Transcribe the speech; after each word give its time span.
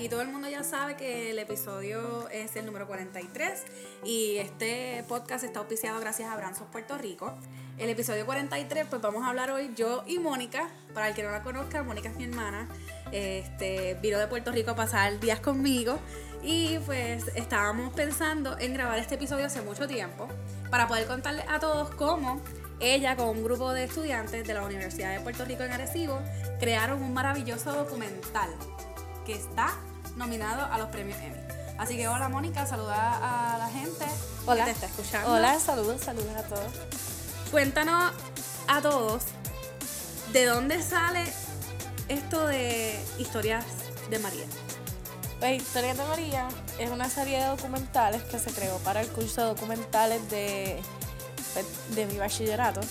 aquí 0.00 0.08
todo 0.08 0.22
el 0.22 0.28
mundo 0.28 0.48
ya 0.48 0.64
sabe 0.64 0.96
que 0.96 1.30
el 1.30 1.38
episodio 1.38 2.26
es 2.30 2.56
el 2.56 2.64
número 2.64 2.86
43 2.86 3.64
y 4.02 4.36
este 4.38 5.04
podcast 5.06 5.44
está 5.44 5.58
auspiciado 5.58 6.00
gracias 6.00 6.30
a 6.30 6.36
Branzos 6.36 6.66
Puerto 6.72 6.96
Rico. 6.96 7.34
El 7.76 7.90
episodio 7.90 8.24
43, 8.24 8.86
pues 8.88 9.02
vamos 9.02 9.22
a 9.24 9.28
hablar 9.28 9.50
hoy 9.50 9.72
yo 9.76 10.02
y 10.06 10.18
Mónica. 10.18 10.70
Para 10.94 11.08
el 11.08 11.14
que 11.14 11.22
no 11.22 11.30
la 11.30 11.42
conozca, 11.42 11.82
Mónica 11.82 12.08
es 12.08 12.16
mi 12.16 12.24
hermana. 12.24 12.66
Este, 13.12 13.98
vino 14.00 14.18
de 14.18 14.26
Puerto 14.26 14.50
Rico 14.52 14.70
a 14.70 14.74
pasar 14.74 15.20
días 15.20 15.40
conmigo 15.40 15.98
y 16.42 16.78
pues 16.86 17.26
estábamos 17.34 17.92
pensando 17.92 18.58
en 18.58 18.72
grabar 18.72 18.98
este 18.98 19.16
episodio 19.16 19.44
hace 19.44 19.60
mucho 19.60 19.86
tiempo 19.86 20.28
para 20.70 20.88
poder 20.88 21.06
contarle 21.08 21.44
a 21.46 21.60
todos 21.60 21.90
cómo 21.90 22.40
ella 22.80 23.16
con 23.16 23.28
un 23.28 23.44
grupo 23.44 23.74
de 23.74 23.84
estudiantes 23.84 24.48
de 24.48 24.54
la 24.54 24.64
Universidad 24.64 25.12
de 25.12 25.20
Puerto 25.20 25.44
Rico 25.44 25.62
en 25.62 25.72
Arecibo 25.72 26.22
crearon 26.58 27.02
un 27.02 27.12
maravilloso 27.12 27.74
documental 27.74 28.48
que 29.26 29.34
está 29.34 29.76
nominado 30.20 30.66
a 30.70 30.78
los 30.78 30.88
premios 30.90 31.18
Emmy. 31.18 31.40
Así 31.78 31.96
que 31.96 32.06
hola 32.06 32.28
Mónica, 32.28 32.66
saluda 32.66 33.54
a 33.54 33.58
la 33.58 33.68
gente 33.70 34.04
Hola. 34.46 34.64
que 34.64 34.70
te 34.70 34.74
está 34.74 34.86
escuchando. 34.86 35.32
Hola, 35.32 35.58
saludos, 35.58 36.02
saludos 36.02 36.36
a 36.36 36.42
todos. 36.42 36.72
Cuéntanos 37.50 38.12
a 38.68 38.80
todos 38.82 39.22
de 40.32 40.44
dónde 40.44 40.82
sale 40.82 41.24
esto 42.08 42.46
de 42.46 43.02
historias 43.18 43.64
de 44.10 44.18
María. 44.18 44.44
Pues 45.40 45.62
Historia 45.62 45.94
de 45.94 46.04
María 46.04 46.48
es 46.78 46.90
una 46.90 47.08
serie 47.08 47.38
de 47.40 47.46
documentales 47.46 48.22
que 48.24 48.38
se 48.38 48.52
creó 48.52 48.76
para 48.80 49.00
el 49.00 49.08
curso 49.08 49.40
de 49.40 49.46
documentales 49.48 50.30
de, 50.30 50.82
de 51.94 52.06
mi 52.06 52.18
bachillerato. 52.18 52.82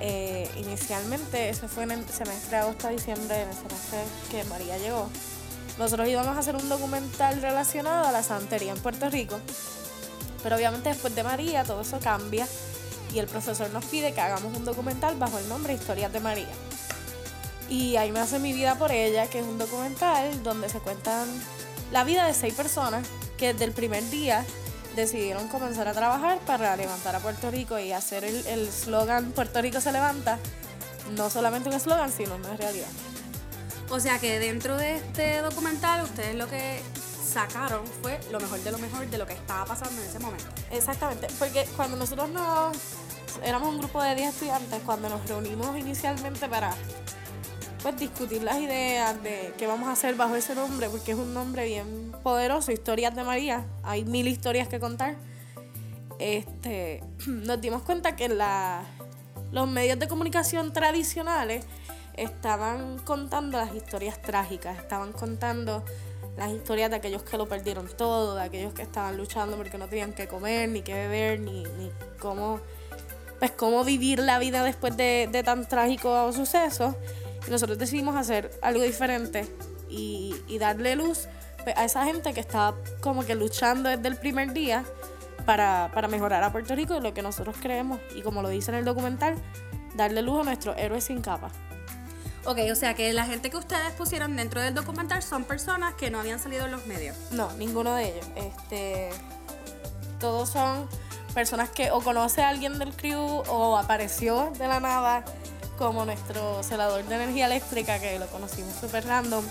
Eh, 0.00 0.50
inicialmente, 0.56 1.50
eso 1.50 1.68
fue 1.68 1.84
en 1.84 1.92
el 1.92 2.08
semestre 2.08 2.50
de 2.50 2.56
agosto 2.56 2.88
a 2.88 2.90
diciembre, 2.90 3.42
en 3.42 3.48
el 3.48 3.54
semestre 3.54 4.00
que 4.28 4.42
María 4.44 4.76
llegó. 4.78 5.08
Nosotros 5.78 6.08
íbamos 6.08 6.36
a 6.36 6.40
hacer 6.40 6.54
un 6.56 6.68
documental 6.68 7.40
relacionado 7.42 8.06
a 8.06 8.12
la 8.12 8.22
santería 8.22 8.72
en 8.72 8.78
Puerto 8.78 9.10
Rico. 9.10 9.40
Pero 10.42 10.56
obviamente 10.56 10.90
después 10.90 11.14
de 11.14 11.22
María 11.22 11.64
todo 11.64 11.80
eso 11.80 11.98
cambia 12.00 12.46
y 13.12 13.18
el 13.18 13.26
profesor 13.26 13.70
nos 13.70 13.84
pide 13.86 14.12
que 14.12 14.20
hagamos 14.20 14.56
un 14.56 14.64
documental 14.64 15.16
bajo 15.16 15.38
el 15.38 15.48
nombre 15.48 15.74
Historias 15.74 16.12
de 16.12 16.20
María. 16.20 16.48
Y 17.68 17.96
ahí 17.96 18.10
nace 18.10 18.38
Mi 18.38 18.52
vida 18.52 18.76
por 18.76 18.92
ella, 18.92 19.26
que 19.28 19.40
es 19.40 19.46
un 19.46 19.58
documental 19.58 20.42
donde 20.42 20.68
se 20.68 20.80
cuentan 20.80 21.28
la 21.92 22.04
vida 22.04 22.26
de 22.26 22.34
seis 22.34 22.54
personas 22.54 23.06
que 23.38 23.52
desde 23.52 23.64
el 23.64 23.72
primer 23.72 24.08
día 24.10 24.44
decidieron 24.96 25.48
comenzar 25.48 25.88
a 25.88 25.92
trabajar 25.92 26.38
para 26.40 26.76
levantar 26.76 27.16
a 27.16 27.20
Puerto 27.20 27.50
Rico 27.50 27.78
y 27.78 27.92
hacer 27.92 28.24
el 28.24 28.46
el 28.46 28.70
slogan 28.70 29.32
Puerto 29.32 29.60
Rico 29.60 29.80
se 29.80 29.92
levanta, 29.92 30.38
no 31.16 31.30
solamente 31.30 31.68
un 31.68 31.74
eslogan, 31.74 32.12
sino 32.12 32.36
una 32.36 32.56
realidad. 32.56 32.88
O 33.90 34.00
sea 34.00 34.18
que 34.18 34.38
dentro 34.38 34.76
de 34.76 34.96
este 34.96 35.38
documental 35.42 36.02
ustedes 36.02 36.34
lo 36.34 36.48
que 36.48 36.80
sacaron 37.24 37.86
fue 38.02 38.18
lo 38.30 38.40
mejor 38.40 38.60
de 38.60 38.70
lo 38.70 38.78
mejor 38.78 39.06
de 39.08 39.18
lo 39.18 39.26
que 39.26 39.34
estaba 39.34 39.64
pasando 39.64 40.00
en 40.00 40.08
ese 40.08 40.18
momento. 40.18 40.46
Exactamente, 40.70 41.26
porque 41.38 41.66
cuando 41.76 41.96
nosotros 41.96 42.30
nos 42.30 42.76
éramos 43.42 43.68
un 43.68 43.78
grupo 43.78 44.02
de 44.02 44.14
10 44.14 44.34
estudiantes, 44.34 44.80
cuando 44.84 45.08
nos 45.08 45.26
reunimos 45.28 45.76
inicialmente 45.76 46.48
para 46.48 46.72
pues 47.82 47.98
discutir 47.98 48.42
las 48.42 48.58
ideas 48.58 49.22
de 49.22 49.52
qué 49.58 49.66
vamos 49.66 49.88
a 49.88 49.92
hacer 49.92 50.14
bajo 50.14 50.34
ese 50.36 50.54
nombre, 50.54 50.88
porque 50.88 51.12
es 51.12 51.18
un 51.18 51.34
nombre 51.34 51.66
bien 51.66 52.12
poderoso, 52.22 52.72
Historias 52.72 53.14
de 53.14 53.24
María, 53.24 53.66
hay 53.82 54.04
mil 54.04 54.26
historias 54.26 54.68
que 54.68 54.80
contar. 54.80 55.16
Este, 56.18 57.02
nos 57.26 57.60
dimos 57.60 57.82
cuenta 57.82 58.16
que 58.16 58.28
la, 58.28 58.84
los 59.52 59.68
medios 59.68 59.98
de 59.98 60.08
comunicación 60.08 60.72
tradicionales 60.72 61.66
estaban 62.16 62.98
contando 62.98 63.58
las 63.58 63.74
historias 63.74 64.20
trágicas, 64.20 64.78
estaban 64.78 65.12
contando 65.12 65.84
las 66.36 66.50
historias 66.50 66.90
de 66.90 66.96
aquellos 66.96 67.22
que 67.22 67.36
lo 67.36 67.46
perdieron 67.46 67.88
todo, 67.88 68.34
de 68.34 68.42
aquellos 68.42 68.72
que 68.74 68.82
estaban 68.82 69.16
luchando 69.16 69.56
porque 69.56 69.78
no 69.78 69.88
tenían 69.88 70.12
que 70.12 70.26
comer, 70.26 70.68
ni 70.68 70.82
que 70.82 70.94
beber, 70.94 71.40
ni, 71.40 71.62
ni 71.62 71.90
cómo, 72.18 72.60
pues 73.38 73.52
cómo 73.52 73.84
vivir 73.84 74.18
la 74.18 74.38
vida 74.38 74.64
después 74.64 74.96
de, 74.96 75.28
de 75.30 75.42
tan 75.42 75.68
trágico 75.68 76.32
suceso. 76.32 76.96
Y 77.46 77.50
nosotros 77.50 77.78
decidimos 77.78 78.16
hacer 78.16 78.50
algo 78.62 78.82
diferente 78.82 79.46
y, 79.88 80.34
y 80.48 80.58
darle 80.58 80.96
luz 80.96 81.28
pues, 81.62 81.76
a 81.76 81.84
esa 81.84 82.04
gente 82.04 82.32
que 82.32 82.40
estaba 82.40 82.76
como 83.00 83.24
que 83.24 83.34
luchando 83.34 83.88
desde 83.88 84.08
el 84.08 84.16
primer 84.16 84.52
día 84.52 84.84
para, 85.46 85.90
para 85.94 86.08
mejorar 86.08 86.42
a 86.42 86.50
Puerto 86.50 86.74
Rico 86.74 86.96
y 86.96 87.00
lo 87.00 87.14
que 87.14 87.22
nosotros 87.22 87.56
creemos. 87.60 88.00
Y 88.16 88.22
como 88.22 88.42
lo 88.42 88.48
dice 88.48 88.70
en 88.70 88.78
el 88.78 88.84
documental, 88.84 89.36
darle 89.94 90.22
luz 90.22 90.40
a 90.40 90.44
nuestros 90.44 90.76
héroes 90.78 91.04
sin 91.04 91.20
capa. 91.20 91.50
Ok, 92.46 92.58
o 92.70 92.74
sea 92.74 92.92
que 92.92 93.10
la 93.14 93.24
gente 93.24 93.48
que 93.48 93.56
ustedes 93.56 93.92
pusieron 93.92 94.36
dentro 94.36 94.60
del 94.60 94.74
documental 94.74 95.22
son 95.22 95.44
personas 95.44 95.94
que 95.94 96.10
no 96.10 96.20
habían 96.20 96.38
salido 96.38 96.66
en 96.66 96.72
los 96.72 96.86
medios. 96.86 97.16
No, 97.30 97.50
ninguno 97.52 97.94
de 97.94 98.10
ellos. 98.10 98.26
Este, 98.36 99.08
todos 100.20 100.50
son 100.50 100.86
personas 101.32 101.70
que 101.70 101.90
o 101.90 102.02
conoce 102.02 102.42
a 102.42 102.50
alguien 102.50 102.78
del 102.78 102.94
crew 102.94 103.42
o 103.48 103.78
apareció 103.78 104.52
de 104.58 104.68
la 104.68 104.78
nada, 104.78 105.24
como 105.78 106.04
nuestro 106.04 106.62
celador 106.62 107.02
de 107.04 107.14
energía 107.14 107.46
eléctrica, 107.46 107.98
que 107.98 108.18
lo 108.18 108.26
conocimos 108.26 108.74
súper 108.74 109.06
random 109.06 109.44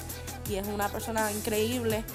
y 0.48 0.56
es 0.56 0.68
una 0.68 0.88
persona 0.88 1.32
increíble. 1.32 2.06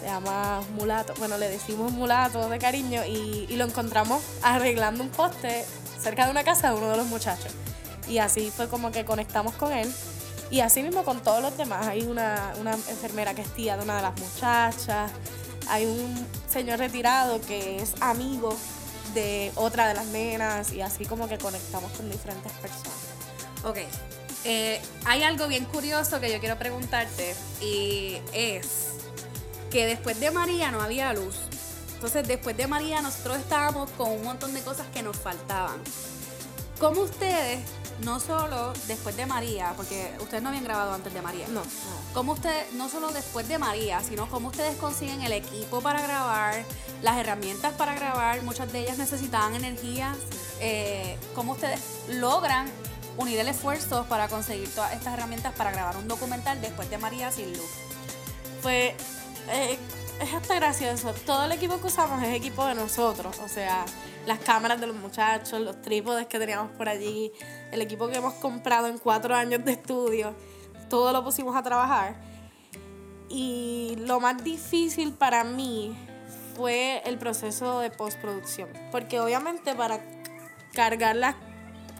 Se 0.00 0.06
llama 0.06 0.62
Mulato. 0.76 1.14
Bueno, 1.18 1.38
le 1.38 1.48
decimos 1.48 1.92
Mulato 1.92 2.48
de 2.48 2.58
cariño 2.58 3.04
y, 3.06 3.46
y 3.48 3.56
lo 3.56 3.66
encontramos 3.66 4.20
arreglando 4.42 5.04
un 5.04 5.10
poste 5.10 5.64
cerca 6.00 6.24
de 6.24 6.32
una 6.32 6.42
casa 6.42 6.72
de 6.72 6.76
uno 6.76 6.90
de 6.90 6.96
los 6.96 7.06
muchachos. 7.06 7.52
Y 8.08 8.18
así 8.18 8.50
fue 8.50 8.68
como 8.68 8.90
que 8.90 9.04
conectamos 9.04 9.54
con 9.54 9.72
él. 9.72 9.92
Y 10.50 10.60
así 10.60 10.82
mismo 10.82 11.04
con 11.04 11.22
todos 11.22 11.42
los 11.42 11.56
demás. 11.56 11.86
Hay 11.86 12.02
una, 12.02 12.52
una 12.60 12.72
enfermera 12.72 13.34
que 13.34 13.42
es 13.42 13.54
tía 13.54 13.76
de 13.76 13.84
una 13.84 13.96
de 13.96 14.02
las 14.02 14.18
muchachas. 14.18 15.10
Hay 15.68 15.86
un 15.86 16.26
señor 16.48 16.78
retirado 16.78 17.40
que 17.40 17.76
es 17.76 17.94
amigo 18.00 18.56
de 19.14 19.52
otra 19.54 19.88
de 19.88 19.94
las 19.94 20.06
nenas. 20.06 20.72
Y 20.72 20.82
así 20.82 21.06
como 21.06 21.28
que 21.28 21.38
conectamos 21.38 21.90
con 21.92 22.10
diferentes 22.10 22.52
personas. 22.52 22.98
Ok, 23.64 23.78
eh, 24.44 24.80
hay 25.04 25.22
algo 25.22 25.46
bien 25.46 25.64
curioso 25.64 26.20
que 26.20 26.32
yo 26.32 26.40
quiero 26.40 26.58
preguntarte 26.58 27.36
y 27.60 28.18
es 28.32 28.88
que 29.70 29.86
después 29.86 30.18
de 30.18 30.30
María 30.32 30.70
no 30.72 30.82
había 30.82 31.12
luz. 31.12 31.36
Entonces 31.94 32.26
después 32.26 32.56
de 32.56 32.66
María 32.66 33.00
nosotros 33.02 33.38
estábamos 33.38 33.88
con 33.90 34.10
un 34.10 34.24
montón 34.24 34.52
de 34.52 34.60
cosas 34.62 34.86
que 34.92 35.02
nos 35.02 35.16
faltaban. 35.16 35.78
¿Cómo 36.80 37.02
ustedes, 37.02 37.60
no 38.04 38.20
solo 38.20 38.72
después 38.86 39.16
de 39.16 39.26
María, 39.26 39.72
porque 39.76 40.12
ustedes 40.20 40.42
no 40.42 40.48
habían 40.48 40.64
grabado 40.64 40.92
antes 40.92 41.12
de 41.12 41.22
María, 41.22 41.46
No, 41.48 41.62
¿Cómo 42.12 42.32
ustedes, 42.32 42.72
no 42.74 42.88
solo 42.88 43.12
después 43.12 43.48
de 43.48 43.58
María, 43.58 44.00
sino 44.00 44.28
cómo 44.28 44.48
ustedes 44.48 44.76
consiguen 44.76 45.22
el 45.22 45.32
equipo 45.32 45.80
para 45.80 46.02
grabar, 46.02 46.64
las 47.02 47.16
herramientas 47.16 47.72
para 47.74 47.94
grabar? 47.94 48.42
Muchas 48.42 48.72
de 48.72 48.80
ellas 48.80 48.98
necesitaban 48.98 49.54
energía. 49.54 50.14
Eh, 50.60 51.18
¿Cómo 51.34 51.52
ustedes 51.52 51.80
logran 52.08 52.70
unir 53.16 53.38
el 53.38 53.48
esfuerzo 53.48 54.06
para 54.08 54.28
conseguir 54.28 54.68
todas 54.74 54.92
estas 54.92 55.14
herramientas 55.14 55.54
para 55.54 55.72
grabar 55.72 55.96
un 55.96 56.08
documental 56.08 56.60
después 56.60 56.88
de 56.90 56.98
María 56.98 57.30
sin 57.30 57.52
luz? 57.52 57.70
Pues 58.62 58.94
eh, 59.48 59.78
es 60.20 60.34
hasta 60.34 60.54
gracioso. 60.54 61.12
Todo 61.26 61.44
el 61.44 61.52
equipo 61.52 61.80
que 61.80 61.86
usamos 61.88 62.22
es 62.22 62.34
equipo 62.34 62.64
de 62.66 62.74
nosotros. 62.74 63.38
O 63.44 63.48
sea, 63.48 63.84
las 64.26 64.38
cámaras 64.38 64.80
de 64.80 64.86
los 64.86 64.96
muchachos, 64.96 65.60
los 65.60 65.80
trípodes 65.82 66.26
que 66.26 66.38
teníamos 66.38 66.70
por 66.72 66.88
allí, 66.88 67.32
el 67.70 67.80
equipo 67.80 68.08
que 68.08 68.16
hemos 68.16 68.34
comprado 68.34 68.86
en 68.86 68.98
cuatro 68.98 69.34
años 69.34 69.64
de 69.64 69.72
estudio, 69.72 70.34
todo 70.88 71.12
lo 71.12 71.24
pusimos 71.24 71.56
a 71.56 71.62
trabajar. 71.62 72.16
Y 73.28 73.96
lo 74.00 74.20
más 74.20 74.42
difícil 74.44 75.12
para 75.14 75.42
mí 75.42 75.96
fue 76.54 77.02
el 77.06 77.18
proceso 77.18 77.80
de 77.80 77.90
postproducción. 77.90 78.68
Porque 78.90 79.20
obviamente 79.20 79.74
para 79.74 80.00
cargar 80.74 81.16
las 81.16 81.34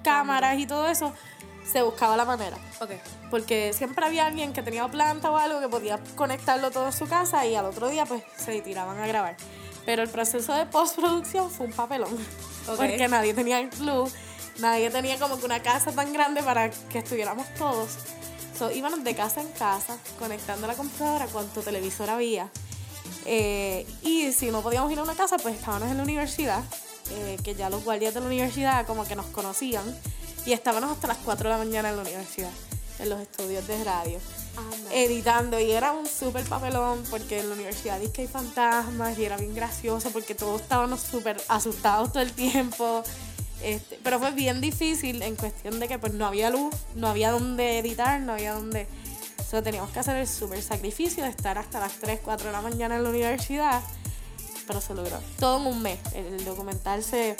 cámaras 0.02 0.58
y 0.58 0.66
todo 0.66 0.88
eso, 0.88 1.12
se 1.64 1.82
buscaba 1.82 2.16
la 2.16 2.24
manera. 2.24 2.56
Ok. 2.80 2.90
Porque 3.30 3.72
siempre 3.72 4.04
había 4.04 4.26
alguien 4.26 4.52
que 4.52 4.62
tenía 4.62 4.86
planta 4.88 5.30
o 5.30 5.36
algo 5.36 5.60
que 5.60 5.68
podía 5.68 5.98
conectarlo 6.16 6.70
todo 6.70 6.86
en 6.86 6.92
su 6.92 7.06
casa 7.06 7.46
y 7.46 7.54
al 7.54 7.64
otro 7.64 7.88
día 7.88 8.04
pues 8.04 8.22
se 8.36 8.60
tiraban 8.60 8.98
a 8.98 9.06
grabar. 9.06 9.36
Pero 9.84 10.02
el 10.02 10.08
proceso 10.08 10.54
de 10.54 10.66
postproducción 10.66 11.50
fue 11.50 11.66
un 11.66 11.72
papelón. 11.72 12.14
Ok. 12.68 12.76
Porque 12.76 13.08
nadie 13.08 13.34
tenía 13.34 13.68
luz, 13.80 14.12
nadie 14.60 14.90
tenía 14.90 15.18
como 15.18 15.38
que 15.38 15.46
una 15.46 15.62
casa 15.62 15.92
tan 15.92 16.12
grande 16.12 16.42
para 16.42 16.70
que 16.70 16.98
estuviéramos 16.98 17.46
todos. 17.54 17.90
So, 18.56 18.70
íbamos 18.70 19.02
de 19.02 19.14
casa 19.14 19.40
en 19.40 19.48
casa, 19.48 19.96
conectando 20.18 20.66
la 20.66 20.74
computadora 20.74 21.26
cuanto 21.26 21.62
televisor 21.62 22.10
había. 22.10 22.48
Eh, 23.24 23.86
y 24.02 24.32
si 24.32 24.50
no 24.50 24.62
podíamos 24.62 24.90
ir 24.92 24.98
a 24.98 25.02
una 25.02 25.14
casa, 25.14 25.36
pues 25.38 25.56
estábamos 25.56 25.90
en 25.90 25.96
la 25.96 26.02
universidad, 26.02 26.62
eh, 27.10 27.38
que 27.42 27.54
ya 27.54 27.70
los 27.70 27.82
guardias 27.84 28.14
de 28.14 28.20
la 28.20 28.26
universidad 28.26 28.86
como 28.86 29.04
que 29.06 29.16
nos 29.16 29.26
conocían. 29.26 29.84
Y 30.44 30.52
estábamos 30.52 30.90
hasta 30.90 31.08
las 31.08 31.18
4 31.18 31.48
de 31.48 31.56
la 31.56 31.64
mañana 31.64 31.90
en 31.90 31.96
la 31.96 32.02
universidad, 32.02 32.50
en 32.98 33.08
los 33.08 33.20
estudios 33.20 33.66
de 33.66 33.82
radio, 33.84 34.18
editando. 34.92 35.58
Y 35.58 35.70
era 35.72 35.92
un 35.92 36.06
súper 36.06 36.44
papelón 36.44 37.02
porque 37.10 37.40
en 37.40 37.48
la 37.48 37.54
universidad 37.54 37.98
dice 37.98 38.12
que 38.12 38.22
hay 38.22 38.28
fantasmas 38.28 39.18
y 39.18 39.24
era 39.24 39.36
bien 39.36 39.54
gracioso 39.54 40.10
porque 40.10 40.34
todos 40.34 40.60
estábamos 40.60 41.00
súper 41.00 41.40
asustados 41.48 42.12
todo 42.12 42.22
el 42.22 42.32
tiempo. 42.32 43.02
Este, 43.62 43.98
pero 44.02 44.18
fue 44.18 44.32
bien 44.32 44.60
difícil 44.60 45.22
en 45.22 45.36
cuestión 45.36 45.78
de 45.78 45.86
que 45.86 45.98
pues 45.98 46.12
no 46.14 46.26
había 46.26 46.50
luz, 46.50 46.74
no 46.96 47.06
había 47.08 47.30
dónde 47.30 47.78
editar, 47.78 48.20
no 48.20 48.32
había 48.32 48.54
dónde... 48.54 48.88
So, 49.48 49.62
teníamos 49.62 49.90
que 49.90 50.00
hacer 50.00 50.16
el 50.16 50.26
super 50.26 50.62
sacrificio 50.62 51.24
de 51.24 51.30
estar 51.30 51.58
hasta 51.58 51.78
las 51.78 51.92
3, 51.94 52.20
4 52.24 52.46
de 52.46 52.52
la 52.52 52.62
mañana 52.62 52.96
en 52.96 53.04
la 53.04 53.10
universidad, 53.10 53.82
pero 54.66 54.80
se 54.80 54.94
logró. 54.94 55.20
Todo 55.38 55.60
en 55.60 55.66
un 55.66 55.82
mes. 55.82 55.98
El 56.14 56.42
documental 56.44 57.04
se 57.04 57.36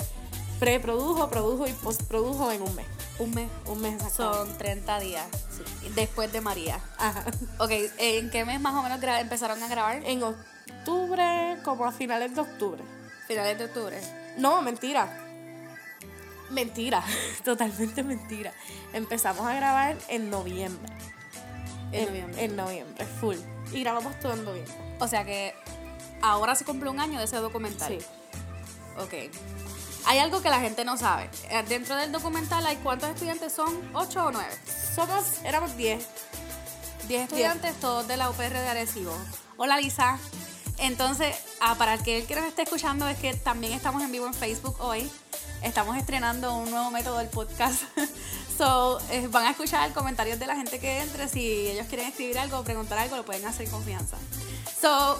preprodujo, 0.59 1.27
produjo 1.29 1.67
y 1.67 1.73
postprodujo 1.73 2.51
en 2.51 2.61
un 2.61 2.75
mes. 2.75 2.85
Un 3.19 3.33
mes. 3.33 3.49
Un 3.65 3.81
mes 3.81 4.01
Son 4.11 4.57
30 4.57 4.99
días. 4.99 5.25
Sí. 5.49 5.89
Después 5.95 6.31
de 6.31 6.41
María. 6.41 6.79
Ajá. 6.97 7.25
Ok, 7.59 7.71
¿en 7.97 8.29
qué 8.29 8.45
mes 8.45 8.59
más 8.59 8.73
o 8.73 8.81
menos 8.81 8.99
empezaron 9.19 9.61
a 9.61 9.67
grabar? 9.67 10.01
En 10.05 10.23
octubre, 10.23 11.57
como 11.63 11.85
a 11.85 11.91
finales 11.91 12.33
de 12.35 12.41
octubre. 12.41 12.83
Finales 13.27 13.57
de 13.57 13.65
octubre. 13.65 14.01
No, 14.37 14.61
mentira. 14.61 15.19
Mentira, 16.49 17.03
totalmente 17.43 18.03
mentira. 18.03 18.53
Empezamos 18.93 19.45
a 19.45 19.53
grabar 19.55 19.97
en 20.07 20.29
noviembre. 20.29 20.91
En 21.91 22.05
noviembre. 22.05 22.43
En 22.43 22.55
noviembre, 22.55 23.05
full. 23.05 23.37
Y 23.71 23.81
grabamos 23.81 24.19
todo 24.19 24.33
en 24.33 24.43
noviembre. 24.43 24.73
O 24.99 25.07
sea 25.07 25.23
que 25.23 25.55
ahora 26.21 26.55
se 26.55 26.65
cumple 26.65 26.89
un 26.89 26.99
año 26.99 27.19
de 27.19 27.25
ese 27.25 27.37
documental. 27.37 27.97
Sí. 27.99 28.05
Ok. 28.97 29.31
Hay 30.05 30.19
algo 30.19 30.41
que 30.41 30.49
la 30.49 30.59
gente 30.59 30.83
no 30.83 30.97
sabe. 30.97 31.29
Eh, 31.49 31.63
Dentro 31.67 31.95
del 31.95 32.11
documental 32.11 32.65
hay 32.65 32.75
cuántos 32.77 33.09
estudiantes 33.09 33.53
son, 33.53 33.93
¿8 33.93 34.27
o 34.27 34.31
9? 34.31 34.47
Somos, 34.95 35.41
éramos 35.43 35.75
10. 35.77 36.05
10 37.07 37.21
estudiantes, 37.23 37.75
todos 37.79 38.07
de 38.07 38.17
la 38.17 38.29
UPR 38.29 38.53
de 38.53 38.67
Arecibo. 38.67 39.15
Hola 39.57 39.77
Lisa. 39.77 40.17
Entonces, 40.77 41.35
ah, 41.61 41.75
para 41.75 41.95
el 41.95 42.03
que 42.03 42.19
el 42.19 42.27
que 42.27 42.35
nos 42.35 42.45
esté 42.45 42.63
escuchando 42.63 43.07
es 43.07 43.17
que 43.17 43.33
también 43.33 43.73
estamos 43.73 44.01
en 44.01 44.11
vivo 44.11 44.25
en 44.27 44.33
Facebook 44.33 44.75
hoy. 44.79 45.09
Estamos 45.61 45.95
estrenando 45.97 46.55
un 46.55 46.69
nuevo 46.69 46.91
método 46.91 47.19
del 47.19 47.29
podcast. 47.29 47.83
so, 48.57 48.99
eh, 49.11 49.27
van 49.29 49.45
a 49.45 49.51
escuchar 49.51 49.93
comentarios 49.93 50.39
de 50.39 50.47
la 50.47 50.55
gente 50.55 50.79
que 50.79 50.99
entre. 50.99 51.29
Si 51.29 51.67
ellos 51.67 51.87
quieren 51.87 52.07
escribir 52.07 52.37
algo 52.39 52.59
o 52.59 52.63
preguntar 52.63 52.97
algo, 52.97 53.15
lo 53.15 53.23
pueden 53.23 53.45
hacer 53.45 53.67
en 53.67 53.71
confianza. 53.71 54.17
So, 54.81 55.17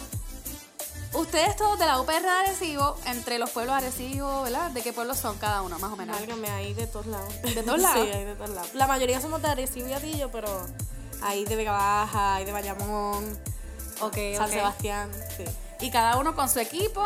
ustedes 1.14 1.56
todos 1.56 1.78
de 1.80 1.86
la 1.86 2.00
UPR 2.00 2.22
de 2.22 2.30
Arecibo, 2.30 2.96
entre 3.06 3.40
los 3.40 3.50
pueblos 3.52 3.76
de 3.80 3.88
Arecibo, 3.88 4.44
¿verdad? 4.44 4.72
¿De 4.72 4.82
qué 4.82 4.94
pueblos 4.94 5.18
son 5.18 5.38
cada 5.38 5.62
uno, 5.62 5.78
más 5.80 5.92
o 5.92 5.96
menos? 5.96 6.16
Válgame, 6.18 6.50
ahí 6.50 6.74
de 6.74 6.88
todos 6.88 7.06
lados. 7.08 7.34
¿De 7.42 7.64
todos 7.64 7.80
lados? 7.82 8.06
Sí, 8.06 8.12
hay 8.12 8.26
de 8.26 8.36
todos 8.36 8.50
lados. 8.52 8.74
La 8.74 8.88
mayoría 8.88 9.22
somos 9.22 9.42
de 9.42 9.48
Arecibo 9.50 9.88
y 9.88 9.94
Atillo, 9.94 10.30
pero 10.32 10.48
hay 11.22 11.46
de 11.46 11.56
Vega 11.56 11.72
Baja, 11.72 12.36
hay 12.36 12.46
de 12.46 12.52
Bayamón, 12.52 13.38
Ok, 14.02 14.18
San. 14.38 14.50
Sebastián. 14.50 15.10
Sí. 15.38 15.46
Y 15.80 15.92
cada 15.92 16.18
uno 16.18 16.36
con 16.36 16.50
su 16.50 16.60
equipo 16.60 17.04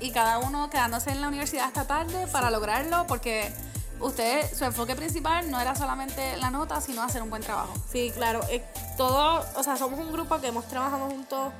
y 0.00 0.10
cada 0.12 0.38
uno 0.38 0.70
quedándose 0.70 1.10
en 1.10 1.20
la 1.20 1.28
universidad 1.28 1.66
hasta 1.66 1.86
tarde 1.86 2.26
para 2.28 2.50
lograrlo 2.50 3.06
porque 3.06 3.52
usted, 4.00 4.52
su 4.56 4.64
enfoque 4.64 4.94
principal 4.96 5.50
no 5.50 5.60
era 5.60 5.74
solamente 5.74 6.36
la 6.38 6.50
nota, 6.50 6.80
sino 6.80 7.02
hacer 7.02 7.22
un 7.22 7.30
buen 7.30 7.42
trabajo. 7.42 7.72
Sí, 7.90 8.10
claro. 8.14 8.40
eh, 8.50 8.64
todo, 8.96 9.44
o 9.56 9.62
sea, 9.62 9.76
somos 9.76 9.98
un 10.00 10.12
grupo 10.12 10.40
que 10.40 10.46
hemos 10.48 10.66
trabajado 10.68 11.06
juntos 11.06 11.52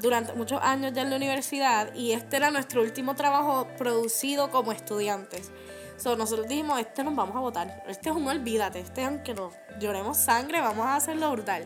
durante 0.00 0.32
muchos 0.32 0.60
años 0.62 0.92
ya 0.94 1.02
en 1.02 1.10
la 1.10 1.16
universidad 1.16 1.94
y 1.94 2.12
este 2.12 2.36
era 2.36 2.50
nuestro 2.50 2.82
último 2.82 3.14
trabajo 3.14 3.66
producido 3.78 4.50
como 4.50 4.72
estudiantes. 4.72 5.50
So, 5.96 6.16
nosotros 6.16 6.48
dijimos, 6.48 6.80
este 6.80 7.04
nos 7.04 7.14
vamos 7.14 7.36
a 7.36 7.40
votar. 7.40 7.84
Este 7.86 8.10
es 8.10 8.16
un 8.16 8.26
olvídate. 8.26 8.80
Este, 8.80 9.04
aunque 9.04 9.34
nos 9.34 9.52
lloremos 9.78 10.16
sangre, 10.16 10.60
vamos 10.60 10.84
a 10.86 10.96
hacerlo 10.96 11.30
brutal. 11.30 11.64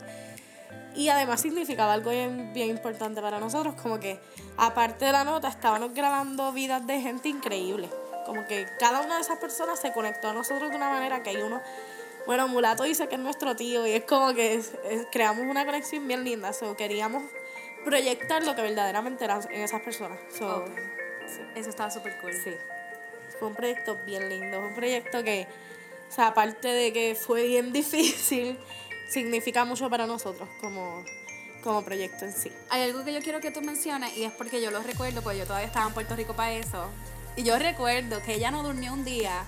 Y 0.94 1.08
además 1.08 1.40
significaba 1.40 1.92
algo 1.94 2.10
bien, 2.10 2.52
bien 2.52 2.70
importante 2.70 3.20
para 3.22 3.38
nosotros, 3.38 3.74
como 3.80 3.98
que 4.00 4.18
aparte 4.56 5.04
de 5.06 5.12
la 5.12 5.24
nota, 5.24 5.48
estábamos 5.48 5.94
grabando 5.94 6.52
vidas 6.52 6.86
de 6.86 7.00
gente 7.00 7.28
increíble. 7.28 7.88
Como 8.26 8.46
que 8.46 8.66
cada 8.78 9.00
una 9.02 9.16
de 9.16 9.20
esas 9.22 9.38
personas 9.38 9.78
se 9.78 9.92
conectó 9.92 10.28
a 10.28 10.32
nosotros 10.32 10.70
de 10.70 10.76
una 10.76 10.90
manera 10.90 11.22
que 11.22 11.30
hay 11.30 11.36
uno, 11.36 11.60
bueno, 12.26 12.48
Mulato 12.48 12.82
dice 12.82 13.08
que 13.08 13.14
es 13.14 13.20
nuestro 13.20 13.54
tío 13.54 13.86
y 13.86 13.92
es 13.92 14.04
como 14.04 14.34
que 14.34 14.54
es- 14.54 14.72
es- 14.90 15.06
creamos 15.12 15.44
una 15.48 15.64
conexión 15.64 16.08
bien 16.08 16.24
linda. 16.24 16.52
So, 16.52 16.76
queríamos 16.76 17.22
proyectar 17.86 18.44
lo 18.44 18.54
que 18.54 18.60
verdaderamente 18.60 19.24
era 19.24 19.40
en 19.50 19.62
esas 19.62 19.80
personas. 19.80 20.18
So, 20.38 20.58
Ok. 20.58 20.66
sí. 21.26 21.40
Eso 21.54 21.70
estaba 21.70 21.90
súper 21.90 22.18
cool. 22.18 22.34
Sí. 22.34 22.54
Fue 23.38 23.48
un 23.48 23.54
proyecto 23.54 23.96
bien 24.04 24.28
lindo. 24.28 24.58
Fue 24.60 24.68
un 24.68 24.74
proyecto 24.74 25.22
que, 25.24 25.46
o 26.10 26.12
sea, 26.12 26.26
aparte 26.28 26.68
de 26.68 26.92
que 26.92 27.14
fue 27.14 27.46
bien 27.46 27.72
difícil, 27.80 28.58
significa 29.08 29.64
mucho 29.64 29.88
para 29.88 30.06
nosotros 30.06 30.48
como, 30.60 31.02
como 31.62 31.82
proyecto 31.84 32.24
en 32.26 32.32
sí. 32.32 32.52
Hay 32.70 32.82
algo 32.82 33.04
que 33.04 33.12
yo 33.14 33.20
quiero 33.20 33.40
que 33.40 33.50
tú 33.50 33.62
menciones 33.62 34.14
y 34.16 34.24
es 34.24 34.32
porque 34.32 34.60
yo 34.60 34.70
lo 34.70 34.82
recuerdo, 34.82 35.22
porque 35.22 35.38
yo 35.38 35.44
todavía 35.46 35.66
estaba 35.68 35.86
en 35.86 35.94
Puerto 35.94 36.14
Rico 36.16 36.34
para 36.34 36.52
eso. 36.52 36.90
Y 37.36 37.42
yo 37.44 37.58
recuerdo 37.58 38.22
que 38.22 38.34
ella 38.34 38.50
no 38.50 38.62
durmió 38.62 38.92
un 38.92 39.04
día 39.04 39.44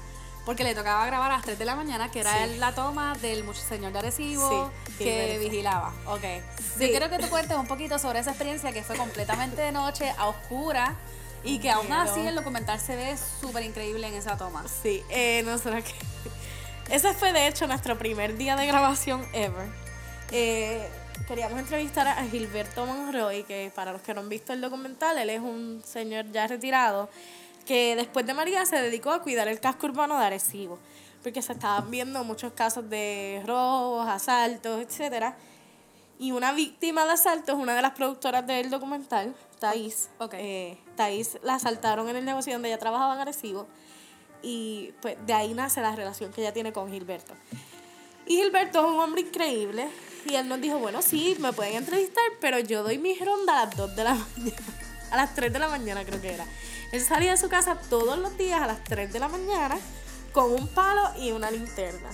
porque 0.49 0.65
le 0.65 0.75
tocaba 0.75 1.05
grabar 1.05 1.31
a 1.31 1.35
las 1.35 1.45
3 1.45 1.59
de 1.59 1.67
la 1.67 1.77
mañana, 1.77 2.11
que 2.11 2.21
era 2.21 2.47
Sí. 2.47 2.57
la 2.57 2.73
toma 2.75 3.15
del 3.21 3.45
señor 3.55 3.93
de 3.93 3.99
Arecibo 3.99 4.73
Sí, 4.87 5.05
que 5.05 5.37
vigilaba. 5.39 5.93
Ok. 6.07 6.23
Sí. 6.23 6.87
Yo 6.87 6.89
quiero 6.89 7.11
que 7.11 7.19
tú 7.19 7.29
cuentes 7.29 7.55
un 7.59 7.67
poquito 7.67 7.99
sobre 7.99 8.21
esa 8.21 8.31
experiencia 8.31 8.73
que 8.73 8.83
fue 8.83 8.97
completamente 8.97 9.61
de 9.61 9.73
noche, 9.73 10.11
a 10.17 10.27
oscura, 10.27 10.97
y 11.45 11.59
que 11.59 11.71
aún 11.71 11.93
así 11.93 12.21
el 12.27 12.35
documental 12.35 12.81
se 12.81 12.97
ve 12.97 13.15
súper 13.43 13.63
increíble 13.63 14.07
en 14.07 14.15
esa 14.15 14.39
toma. 14.39 14.65
Sí, 14.83 15.03
eh, 15.11 15.43
nosotros 15.45 15.85
que... 15.85 16.95
Ese 16.95 17.13
fue 17.13 17.35
de 17.35 17.47
hecho 17.47 17.67
nuestro 17.67 17.99
primer 17.99 18.39
día 18.39 18.57
de 18.57 18.67
grabación 18.67 19.29
ever. 19.35 19.69
Eh, 20.31 20.89
queríamos 21.27 21.59
entrevistar 21.59 22.09
a 22.09 22.25
Gilberto 22.25 22.87
Monroy, 22.87 23.43
que 23.43 23.71
para 23.75 23.93
los 23.93 24.01
que 24.01 24.15
no 24.15 24.21
han 24.23 24.31
visto 24.31 24.55
el 24.55 24.63
documental, 24.63 25.19
él 25.19 25.29
es 25.29 25.41
un 25.41 25.83
señor 25.87 26.33
ya 26.33 26.47
retirado, 26.47 27.11
que 27.69 27.97
después 27.97 28.25
de 28.25 28.33
María 28.33 28.65
se 28.65 28.81
dedicó 28.81 29.11
a 29.11 29.21
cuidar 29.21 29.47
el 29.47 29.61
casco 29.61 29.89
urbano 29.89 30.19
de 30.19 30.25
Arecibo, 30.25 30.79
porque 31.23 31.43
se 31.43 31.53
estaban 31.53 31.91
viendo 31.91 32.25
muchos 32.25 32.55
casos 32.55 32.89
de 32.89 33.43
robos, 33.47 34.09
asaltos, 34.09 34.81
etcétera. 34.81 35.37
Y 36.19 36.33
una 36.33 36.53
víctima 36.53 37.05
de 37.05 37.13
asalto 37.13 37.53
es 37.53 37.59
una 37.59 37.77
de 37.77 37.83
las 37.83 37.93
productoras 37.93 38.47
del 38.47 38.71
documental, 38.71 39.37
Thais. 39.61 40.09
Ok. 40.19 40.33
Eh, 40.39 40.79
Thais 40.97 41.39
la 41.43 41.57
asaltaron 41.57 42.09
en 42.09 42.17
el 42.17 42.25
negocio 42.25 42.55
donde 42.55 42.69
ella 42.69 42.79
trabajaba 42.79 43.15
en 43.15 43.21
Arecibo. 43.21 43.67
Y 44.41 44.95
pues 45.03 45.19
de 45.27 45.35
ahí 45.35 45.53
nace 45.53 45.83
la 45.83 45.95
relación 45.95 46.33
que 46.33 46.41
ella 46.41 46.55
tiene 46.55 46.73
con 46.73 46.91
Gilberto. 46.91 47.35
Y 48.25 48.37
Gilberto 48.37 48.79
es 48.81 48.87
un 48.87 48.99
hombre 48.99 49.21
increíble. 49.21 49.89
Y 50.25 50.37
él 50.37 50.49
nos 50.49 50.59
dijo, 50.59 50.79
bueno, 50.79 51.03
sí, 51.03 51.37
me 51.39 51.53
pueden 51.53 51.75
entrevistar, 51.75 52.25
pero 52.41 52.59
yo 52.61 52.83
doy 52.83 52.97
mi 52.97 53.15
ronda 53.19 53.61
a 53.61 53.67
las 53.67 53.77
2 53.77 53.95
de 53.95 54.05
la 54.05 54.15
mañana. 54.37 54.88
A 55.11 55.17
las 55.17 55.35
3 55.35 55.53
de 55.53 55.59
la 55.59 55.69
mañana 55.69 56.05
creo 56.05 56.21
que 56.21 56.35
era. 56.35 56.45
Él 56.93 57.05
salía 57.05 57.33
de 57.33 57.37
su 57.37 57.49
casa 57.49 57.79
todos 57.91 58.19
los 58.19 58.37
días 58.37 58.61
a 58.61 58.67
las 58.67 58.83
3 58.85 59.13
de 59.13 59.19
la 59.19 59.29
mañana 59.29 59.79
con 60.33 60.53
un 60.53 60.69
palo 60.69 61.03
y 61.19 61.33
una 61.33 61.51
linterna 61.51 62.09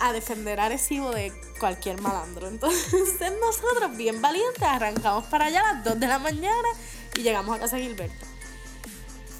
a 0.00 0.12
defender 0.12 0.58
a 0.58 0.66
Arecibo 0.66 1.10
de 1.10 1.32
cualquier 1.58 2.00
malandro. 2.00 2.48
Entonces 2.48 2.92
nosotros, 3.40 3.96
bien 3.96 4.20
valientes, 4.20 4.62
arrancamos 4.62 5.24
para 5.26 5.46
allá 5.46 5.60
a 5.60 5.74
las 5.74 5.84
2 5.84 6.00
de 6.00 6.06
la 6.06 6.18
mañana 6.18 6.68
y 7.16 7.22
llegamos 7.22 7.56
a 7.56 7.60
casa 7.60 7.76
de 7.76 7.82
Gilberto. 7.82 8.26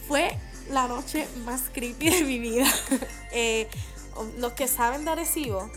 Fue 0.07 0.37
la 0.71 0.87
noche 0.87 1.27
más 1.45 1.63
creepy 1.73 2.11
de 2.11 2.25
mi 2.25 2.39
vida. 2.39 2.67
Eh, 3.33 3.69
los 4.39 4.55
que 4.55 4.67
saben 4.67 5.05
de 5.05 5.13
Arecibo, 5.13 5.71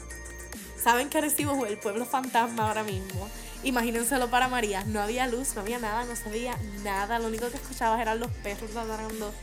saben 0.83 1.07
que 1.07 1.19
Arecibo 1.19 1.63
es 1.67 1.72
el 1.72 1.77
pueblo 1.77 2.03
fantasma 2.03 2.67
ahora 2.67 2.81
mismo. 2.81 3.29
Imagínenselo 3.63 4.29
para 4.29 4.50
María. 4.50 4.84
No 4.86 5.01
había 5.01 5.27
luz, 5.27 5.55
no 5.55 5.62
había 5.62 5.79
nada, 5.79 6.03
no 6.03 6.15
se 6.15 6.29
veía 6.29 6.58
nada. 6.84 7.17
Lo 7.20 7.27
único 7.27 7.50
que 7.50 7.55
escuchabas 7.55 8.01
eran 8.01 8.20
los 8.20 8.29
perros 8.32 8.74
ladrando 8.74 9.34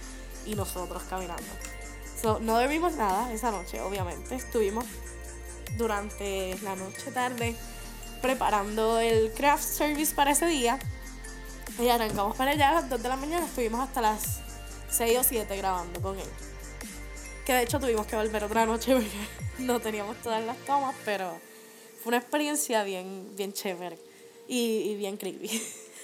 y 0.45 0.55
nosotros 0.55 1.03
caminando. 1.09 1.43
So, 2.21 2.39
no 2.39 2.61
dormimos 2.61 2.95
nada 2.95 3.33
esa 3.33 3.51
noche, 3.51 3.81
obviamente. 3.81 4.35
Estuvimos 4.35 4.85
durante 5.79 6.59
la 6.63 6.77
noche 6.77 7.11
tarde 7.13 7.57
preparando 8.21 8.99
el 8.99 9.33
craft 9.33 9.65
service 9.65 10.15
para 10.15 10.33
ese 10.33 10.47
día. 10.47 10.79
Y 11.79 11.89
arrancamos 11.89 12.37
para 12.37 12.51
allá 12.51 12.71
a 12.71 12.75
las 12.75 12.91
2 12.91 13.03
de 13.03 13.09
la 13.09 13.17
mañana. 13.17 13.47
Estuvimos 13.47 13.81
hasta 13.81 14.03
las 14.03 14.41
6 14.91 15.19
o 15.19 15.25
7 15.25 15.57
grabando 15.57 16.03
con 16.03 16.19
él. 16.19 16.29
Que 17.47 17.55
de 17.55 17.63
hecho 17.63 17.81
tuvimos 17.81 18.07
que 18.07 18.17
volver 18.17 18.45
otra 18.45 18.67
noche 18.67 18.93
porque 18.93 19.11
no 19.61 19.81
teníamos 19.81 20.19
todas 20.19 20.45
las 20.45 20.59
tomas, 20.67 20.95
pero 21.07 21.41
fue 22.03 22.11
una 22.11 22.19
experiencia 22.19 22.85
bien, 22.85 23.35
bien 23.35 23.55
chévere 23.55 24.10
y, 24.51 24.91
y 24.91 24.97
bien 24.97 25.17
creepy. 25.17 25.49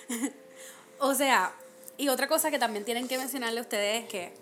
O 0.98 1.14
sea, 1.14 1.52
y 1.98 2.08
otra 2.08 2.26
cosa 2.26 2.50
que 2.50 2.58
también 2.58 2.84
tienen 2.84 3.06
que 3.06 3.18
mencionarle 3.18 3.58
a 3.58 3.62
ustedes 3.62 4.04
es 4.04 4.08
que 4.08 4.32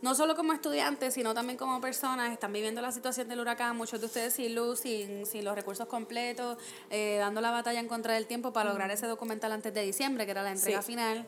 no 0.00 0.14
solo 0.14 0.36
como 0.36 0.52
estudiantes, 0.52 1.14
sino 1.14 1.34
también 1.34 1.56
como 1.56 1.80
personas, 1.80 2.32
están 2.32 2.52
viviendo 2.52 2.80
la 2.80 2.92
situación 2.92 3.28
del 3.28 3.40
huracán, 3.40 3.76
muchos 3.76 4.00
de 4.00 4.06
ustedes 4.06 4.34
sin 4.34 4.54
luz, 4.54 4.80
sin, 4.80 5.26
sin 5.26 5.44
los 5.44 5.54
recursos 5.56 5.86
completos, 5.88 6.58
eh, 6.90 7.16
dando 7.18 7.40
la 7.40 7.50
batalla 7.50 7.80
en 7.80 7.88
contra 7.88 8.14
del 8.14 8.26
tiempo 8.26 8.52
para 8.52 8.70
lograr 8.70 8.90
ese 8.90 9.06
documental 9.06 9.50
antes 9.52 9.72
de 9.74 9.82
diciembre, 9.82 10.24
que 10.24 10.30
era 10.32 10.42
la 10.42 10.52
entrega 10.52 10.82
Sí. 10.82 10.86
final. 10.92 11.26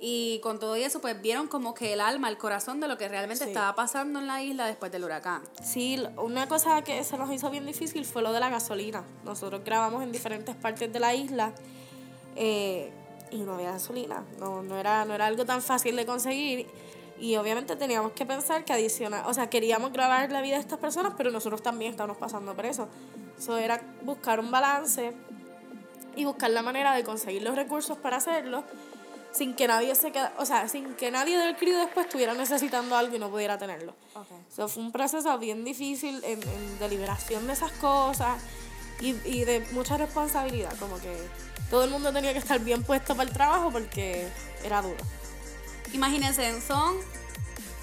Y 0.00 0.40
con 0.40 0.58
todo 0.58 0.74
eso, 0.74 1.00
pues 1.00 1.20
vieron 1.22 1.46
como 1.48 1.72
que 1.74 1.92
el 1.94 2.00
alma, 2.00 2.28
el 2.28 2.36
corazón 2.36 2.80
de 2.80 2.88
lo 2.88 2.98
que 2.98 3.08
realmente 3.08 3.44
Sí. 3.44 3.50
estaba 3.50 3.74
pasando 3.74 4.18
en 4.18 4.26
la 4.26 4.42
isla 4.42 4.66
después 4.66 4.92
del 4.92 5.04
huracán. 5.04 5.42
Sí, 5.62 5.98
una 6.18 6.46
cosa 6.48 6.82
que 6.82 7.02
se 7.04 7.16
nos 7.16 7.32
hizo 7.32 7.48
bien 7.50 7.64
difícil 7.64 8.04
fue 8.04 8.20
lo 8.22 8.32
de 8.32 8.40
la 8.40 8.50
gasolina. 8.50 9.04
Nosotros 9.24 9.62
grabamos 9.64 10.02
en 10.02 10.12
diferentes 10.12 10.54
partes 10.56 10.92
de 10.92 11.00
la 11.00 11.14
isla 11.14 11.52
eh, 12.36 12.92
y 13.30 13.38
no 13.38 13.54
había 13.54 13.72
gasolina. 13.72 14.24
No, 14.38 14.62
no, 14.62 14.76
era, 14.78 15.04
no 15.04 15.14
era 15.14 15.26
algo 15.26 15.44
tan 15.44 15.62
fácil 15.62 15.96
de 15.96 16.04
conseguir. 16.04 16.66
Y 17.18 17.36
obviamente 17.36 17.76
teníamos 17.76 18.12
que 18.12 18.26
pensar 18.26 18.64
que 18.64 18.72
adicional, 18.72 19.22
o 19.26 19.32
sea, 19.32 19.48
queríamos 19.48 19.92
grabar 19.92 20.30
la 20.32 20.42
vida 20.42 20.56
de 20.56 20.60
estas 20.60 20.80
personas, 20.80 21.14
pero 21.16 21.30
nosotros 21.30 21.62
también 21.62 21.92
estábamos 21.92 22.16
pasando 22.18 22.54
por 22.54 22.66
eso. 22.66 22.88
Eso 23.38 23.56
era 23.56 23.80
buscar 24.02 24.40
un 24.40 24.50
balance 24.50 25.12
y 26.16 26.24
buscar 26.24 26.50
la 26.50 26.62
manera 26.62 26.94
de 26.94 27.04
conseguir 27.04 27.42
los 27.42 27.54
recursos 27.54 27.96
para 27.98 28.16
hacerlo 28.16 28.64
sin 29.34 29.54
que 29.54 29.66
nadie 29.66 29.94
se 29.94 30.12
queda, 30.12 30.32
o 30.38 30.46
sea, 30.46 30.68
sin 30.68 30.94
que 30.94 31.10
nadie 31.10 31.36
del 31.36 31.56
crew 31.56 31.76
después 31.76 32.06
estuviera 32.06 32.34
necesitando 32.34 32.96
algo 32.96 33.16
y 33.16 33.18
no 33.18 33.30
pudiera 33.30 33.58
tenerlo. 33.58 33.94
Eso 34.50 34.68
fue 34.68 34.82
un 34.82 34.92
proceso 34.92 35.36
bien 35.38 35.64
difícil 35.64 36.22
en, 36.24 36.40
en 36.42 36.78
deliberación 36.78 37.46
de 37.46 37.54
esas 37.54 37.72
cosas 37.72 38.40
y, 39.00 39.16
y 39.24 39.44
de 39.44 39.60
mucha 39.72 39.96
responsabilidad, 39.96 40.72
como 40.78 40.98
que 41.00 41.16
todo 41.68 41.84
el 41.84 41.90
mundo 41.90 42.12
tenía 42.12 42.32
que 42.32 42.38
estar 42.38 42.60
bien 42.60 42.84
puesto 42.84 43.16
para 43.16 43.28
el 43.28 43.34
trabajo 43.34 43.72
porque 43.72 44.28
era 44.62 44.80
duro. 44.80 45.02
Imagínense, 45.92 46.60
son. 46.60 46.96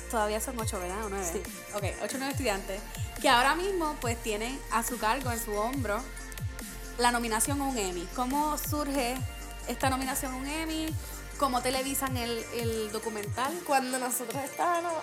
Todavía 0.10 0.40
son 0.40 0.60
ocho, 0.60 0.80
¿verdad? 0.80 1.06
¿O 1.06 1.10
nueve? 1.10 1.26
Sí. 1.32 1.42
Ok, 1.74 1.84
ocho 2.04 2.16
o 2.16 2.20
nueve 2.20 2.32
estudiantes 2.32 2.82
que 3.22 3.30
ahora 3.30 3.56
mismo 3.56 3.96
pues 4.02 4.22
tienen 4.24 4.60
a 4.72 4.84
su 4.84 4.98
cargo, 4.98 5.32
en 5.32 5.40
su 5.40 5.54
hombro, 5.54 6.02
la 6.98 7.12
nominación 7.12 7.62
a 7.62 7.66
un 7.66 7.78
Emmy. 7.78 8.08
¿Cómo 8.16 8.58
surge 8.58 9.16
esta 9.68 9.90
nominación 9.90 10.34
a 10.34 10.36
un 10.38 10.48
Emmy? 10.48 10.88
¿Cómo 11.42 11.60
televisan 11.60 12.18
el, 12.18 12.46
el 12.54 12.92
documental? 12.92 13.52
Cuando 13.66 13.98
nosotros 13.98 14.44
estábamos... 14.44 14.94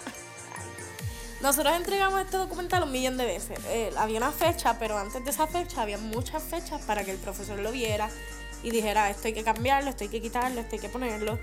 Nosotros 1.40 1.74
entregamos 1.74 2.20
este 2.20 2.36
documental 2.36 2.84
un 2.84 2.92
millón 2.92 3.16
de 3.16 3.24
veces. 3.24 3.58
Eh, 3.66 3.90
había 3.96 4.18
una 4.18 4.30
fecha, 4.30 4.78
pero 4.78 4.96
antes 4.96 5.24
de 5.24 5.32
esa 5.32 5.48
fecha 5.48 5.82
había 5.82 5.98
muchas 5.98 6.40
fechas 6.44 6.80
para 6.82 7.02
que 7.02 7.10
el 7.10 7.16
profesor 7.16 7.58
lo 7.58 7.72
viera 7.72 8.08
y 8.62 8.70
dijera, 8.70 9.10
esto 9.10 9.26
hay 9.26 9.34
que 9.34 9.42
cambiarlo, 9.42 9.90
esto 9.90 10.04
hay 10.04 10.10
que 10.10 10.20
quitarlo, 10.20 10.60
esto 10.60 10.76
hay 10.76 10.80
que 10.80 10.88
ponerlo. 10.88 11.40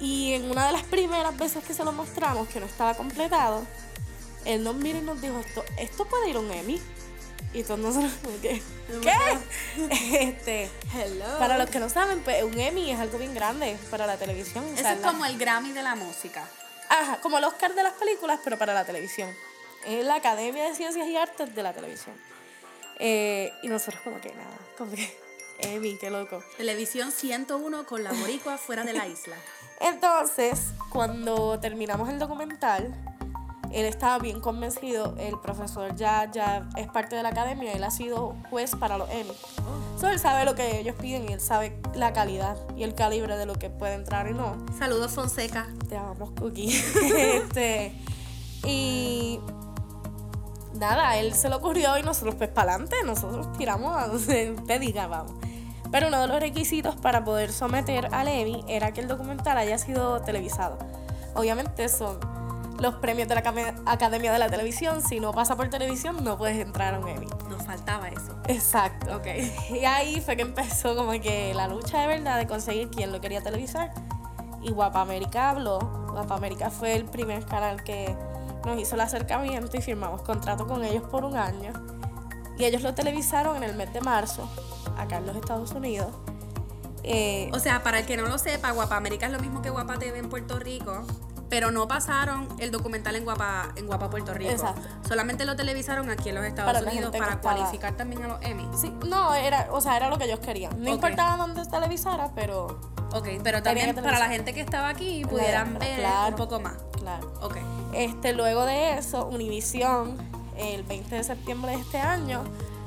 Y 0.00 0.32
en 0.32 0.50
una 0.50 0.68
de 0.68 0.72
las 0.72 0.84
primeras 0.84 1.36
veces 1.36 1.62
que 1.62 1.74
se 1.74 1.84
lo 1.84 1.92
mostramos, 1.92 2.48
que 2.48 2.60
no 2.60 2.66
estaba 2.66 2.94
completado, 2.94 3.62
él 4.46 4.64
nos 4.64 4.74
miró 4.74 5.00
y 5.00 5.02
nos 5.02 5.20
dijo, 5.20 5.38
esto, 5.38 5.62
esto 5.76 6.06
puede 6.06 6.30
ir 6.30 6.36
a 6.36 6.40
un 6.40 6.50
Emmy. 6.50 6.80
Y 7.54 7.62
todos 7.64 7.80
nosotros, 7.80 8.10
¿qué? 8.40 8.62
¿Qué? 9.02 9.12
este, 10.30 10.70
Hello. 10.94 11.38
para 11.38 11.58
los 11.58 11.68
que 11.68 11.78
no 11.80 11.88
saben, 11.90 12.20
pues 12.20 12.42
un 12.44 12.58
Emmy 12.58 12.90
es 12.90 12.98
algo 12.98 13.18
bien 13.18 13.34
grande 13.34 13.76
para 13.90 14.06
la 14.06 14.16
televisión. 14.16 14.64
o 14.64 14.68
Eso 14.68 14.82
sea, 14.82 14.92
es 14.94 15.00
la- 15.00 15.06
como 15.08 15.26
el 15.26 15.36
Grammy 15.38 15.72
de 15.72 15.82
la 15.82 15.94
música. 15.94 16.48
Ajá, 16.88 17.20
como 17.20 17.38
el 17.38 17.44
Oscar 17.44 17.74
de 17.74 17.82
las 17.82 17.92
películas, 17.94 18.40
pero 18.42 18.58
para 18.58 18.72
la 18.74 18.84
televisión. 18.84 19.30
Es 19.86 20.04
la 20.04 20.14
Academia 20.16 20.64
de 20.64 20.74
Ciencias 20.74 21.06
y 21.06 21.16
Artes 21.16 21.54
de 21.54 21.62
la 21.62 21.72
televisión. 21.72 22.14
Eh, 22.98 23.52
y 23.62 23.68
nosotros 23.68 24.00
como 24.02 24.20
que 24.20 24.30
nada, 24.34 24.56
como 24.78 24.92
que, 24.92 25.18
Emmy, 25.58 25.96
qué 25.98 26.10
loco. 26.10 26.42
Televisión 26.56 27.12
101 27.12 27.84
con 27.86 28.02
la 28.04 28.12
boricua 28.12 28.56
fuera 28.58 28.82
de 28.84 28.92
la 28.94 29.06
isla. 29.06 29.36
Entonces, 29.80 30.60
cuando 30.90 31.58
terminamos 31.60 32.08
el 32.08 32.18
documental, 32.18 32.94
él 33.72 33.86
estaba 33.86 34.18
bien 34.18 34.40
convencido, 34.40 35.14
el 35.18 35.38
profesor 35.40 35.94
ya, 35.96 36.30
ya 36.30 36.68
es 36.76 36.88
parte 36.88 37.16
de 37.16 37.22
la 37.22 37.30
academia, 37.30 37.72
él 37.72 37.82
ha 37.84 37.90
sido 37.90 38.36
juez 38.50 38.74
para 38.76 38.98
los 38.98 39.08
Emmy. 39.10 39.32
So, 39.98 40.08
él 40.08 40.18
sabe 40.18 40.44
lo 40.44 40.54
que 40.54 40.80
ellos 40.80 40.96
piden 41.00 41.28
y 41.28 41.32
él 41.32 41.40
sabe 41.40 41.80
la 41.94 42.12
calidad 42.12 42.56
y 42.76 42.82
el 42.82 42.94
calibre 42.94 43.36
de 43.36 43.46
lo 43.46 43.54
que 43.54 43.70
puede 43.70 43.94
entrar 43.94 44.28
y 44.28 44.34
no. 44.34 44.56
Saludos, 44.78 45.12
Fonseca. 45.12 45.68
Te 45.88 45.96
amamos, 45.96 46.30
Cookie. 46.38 46.68
este, 47.16 47.94
y 48.64 49.40
nada, 50.74 51.16
él 51.18 51.34
se 51.34 51.48
le 51.48 51.54
ocurrió 51.54 51.96
y 51.98 52.02
nosotros 52.02 52.34
pues 52.34 52.50
para 52.50 52.72
adelante, 52.72 52.96
nosotros 53.04 53.52
tiramos 53.56 53.96
a 53.96 54.08
donde 54.08 54.52
usted 54.52 54.80
diga, 54.80 55.06
vamos. 55.06 55.32
Pero 55.90 56.08
uno 56.08 56.20
de 56.22 56.26
los 56.26 56.40
requisitos 56.40 56.96
para 56.96 57.22
poder 57.22 57.52
someter 57.52 58.08
al 58.12 58.26
Emmy 58.26 58.64
era 58.66 58.92
que 58.92 59.02
el 59.02 59.08
documental 59.08 59.58
haya 59.58 59.78
sido 59.78 60.22
televisado. 60.22 60.78
Obviamente 61.34 61.88
son 61.88 62.18
los 62.82 62.96
premios 62.96 63.28
de 63.28 63.36
la 63.36 63.42
Academia 63.86 64.32
de 64.32 64.38
la 64.38 64.50
Televisión. 64.50 65.00
Si 65.02 65.20
no 65.20 65.32
pasa 65.32 65.56
por 65.56 65.68
televisión, 65.70 66.22
no 66.24 66.36
puedes 66.36 66.58
entrar 66.58 66.94
a 66.94 66.98
un 66.98 67.08
Emmy. 67.08 67.26
Nos 67.48 67.64
faltaba 67.64 68.08
eso. 68.08 68.36
Exacto. 68.48 69.16
Ok. 69.16 69.26
Y 69.70 69.84
ahí 69.84 70.20
fue 70.20 70.36
que 70.36 70.42
empezó 70.42 70.94
como 70.96 71.12
que 71.12 71.54
la 71.54 71.68
lucha 71.68 72.00
de 72.00 72.06
verdad 72.08 72.36
de 72.38 72.46
conseguir 72.46 72.90
quién 72.90 73.12
lo 73.12 73.20
quería 73.20 73.40
televisar. 73.42 73.92
Y 74.62 74.70
Guapa 74.72 75.00
América 75.00 75.50
habló. 75.50 75.78
Guapa 76.12 76.34
América 76.34 76.70
fue 76.70 76.94
el 76.94 77.04
primer 77.04 77.46
canal 77.46 77.82
que 77.84 78.14
nos 78.66 78.78
hizo 78.78 78.96
el 78.96 79.00
acercamiento 79.00 79.76
y 79.76 79.80
firmamos 79.80 80.22
contrato 80.22 80.66
con 80.66 80.84
ellos 80.84 81.04
por 81.04 81.24
un 81.24 81.36
año. 81.36 81.72
Y 82.58 82.64
ellos 82.64 82.82
lo 82.82 82.94
televisaron 82.94 83.56
en 83.56 83.62
el 83.64 83.74
mes 83.76 83.92
de 83.92 84.00
marzo, 84.00 84.48
acá 84.98 85.18
en 85.18 85.26
los 85.26 85.36
Estados 85.36 85.72
Unidos. 85.72 86.08
Eh, 87.02 87.50
O 87.52 87.58
sea, 87.58 87.82
para 87.82 88.00
el 88.00 88.06
que 88.06 88.16
no 88.16 88.26
lo 88.26 88.38
sepa, 88.38 88.70
Guapa 88.72 88.96
América 88.96 89.26
es 89.26 89.32
lo 89.32 89.40
mismo 89.40 89.62
que 89.62 89.70
Guapa 89.70 89.98
TV 89.98 90.18
en 90.18 90.28
Puerto 90.28 90.58
Rico, 90.58 91.04
pero 91.52 91.70
no 91.70 91.86
pasaron 91.86 92.48
el 92.60 92.70
documental 92.70 93.14
en 93.14 93.24
Guapa, 93.24 93.74
en 93.76 93.86
Guapa 93.86 94.08
Puerto 94.08 94.32
Rico. 94.32 94.50
Exacto. 94.52 94.80
Solamente 95.06 95.44
lo 95.44 95.54
televisaron 95.54 96.08
aquí 96.08 96.30
en 96.30 96.36
los 96.36 96.44
Estados 96.46 96.72
Para 96.72 96.90
Unidos 96.90 97.10
para 97.12 97.32
estaba- 97.34 97.42
cualificar 97.42 97.94
también 97.94 98.22
a 98.22 98.28
los 98.28 98.38
Emmy. 98.42 98.66
sí, 98.74 98.90
no, 99.06 99.34
era, 99.34 99.68
o 99.70 99.78
sea, 99.82 99.98
era 99.98 100.08
lo 100.08 100.16
que 100.16 100.24
ellos 100.24 100.38
querían. 100.40 100.82
No 100.82 100.88
importaba 100.88 101.36
dónde 101.36 101.62
televisara, 101.66 102.30
pero 102.34 102.80
Ok, 103.12 103.28
pero 103.44 103.62
también 103.62 103.94
para 103.96 104.18
la 104.18 104.28
gente 104.30 104.54
que 104.54 104.62
estaba 104.62 104.88
aquí 104.88 105.26
pudieran 105.26 105.78
ver 105.78 105.98
claro. 105.98 106.28
un 106.30 106.36
poco 106.36 106.58
más. 106.58 106.72
claro. 106.98 107.30
Ok. 107.42 107.58
Este, 107.92 108.32
luego 108.32 108.64
de 108.64 108.96
eso, 108.96 109.26
Univision, 109.26 110.16
el 110.56 110.84
20 110.84 111.16
de 111.16 111.22
septiembre 111.22 111.72
de 111.72 111.82
este 111.82 111.98
año, 111.98 112.44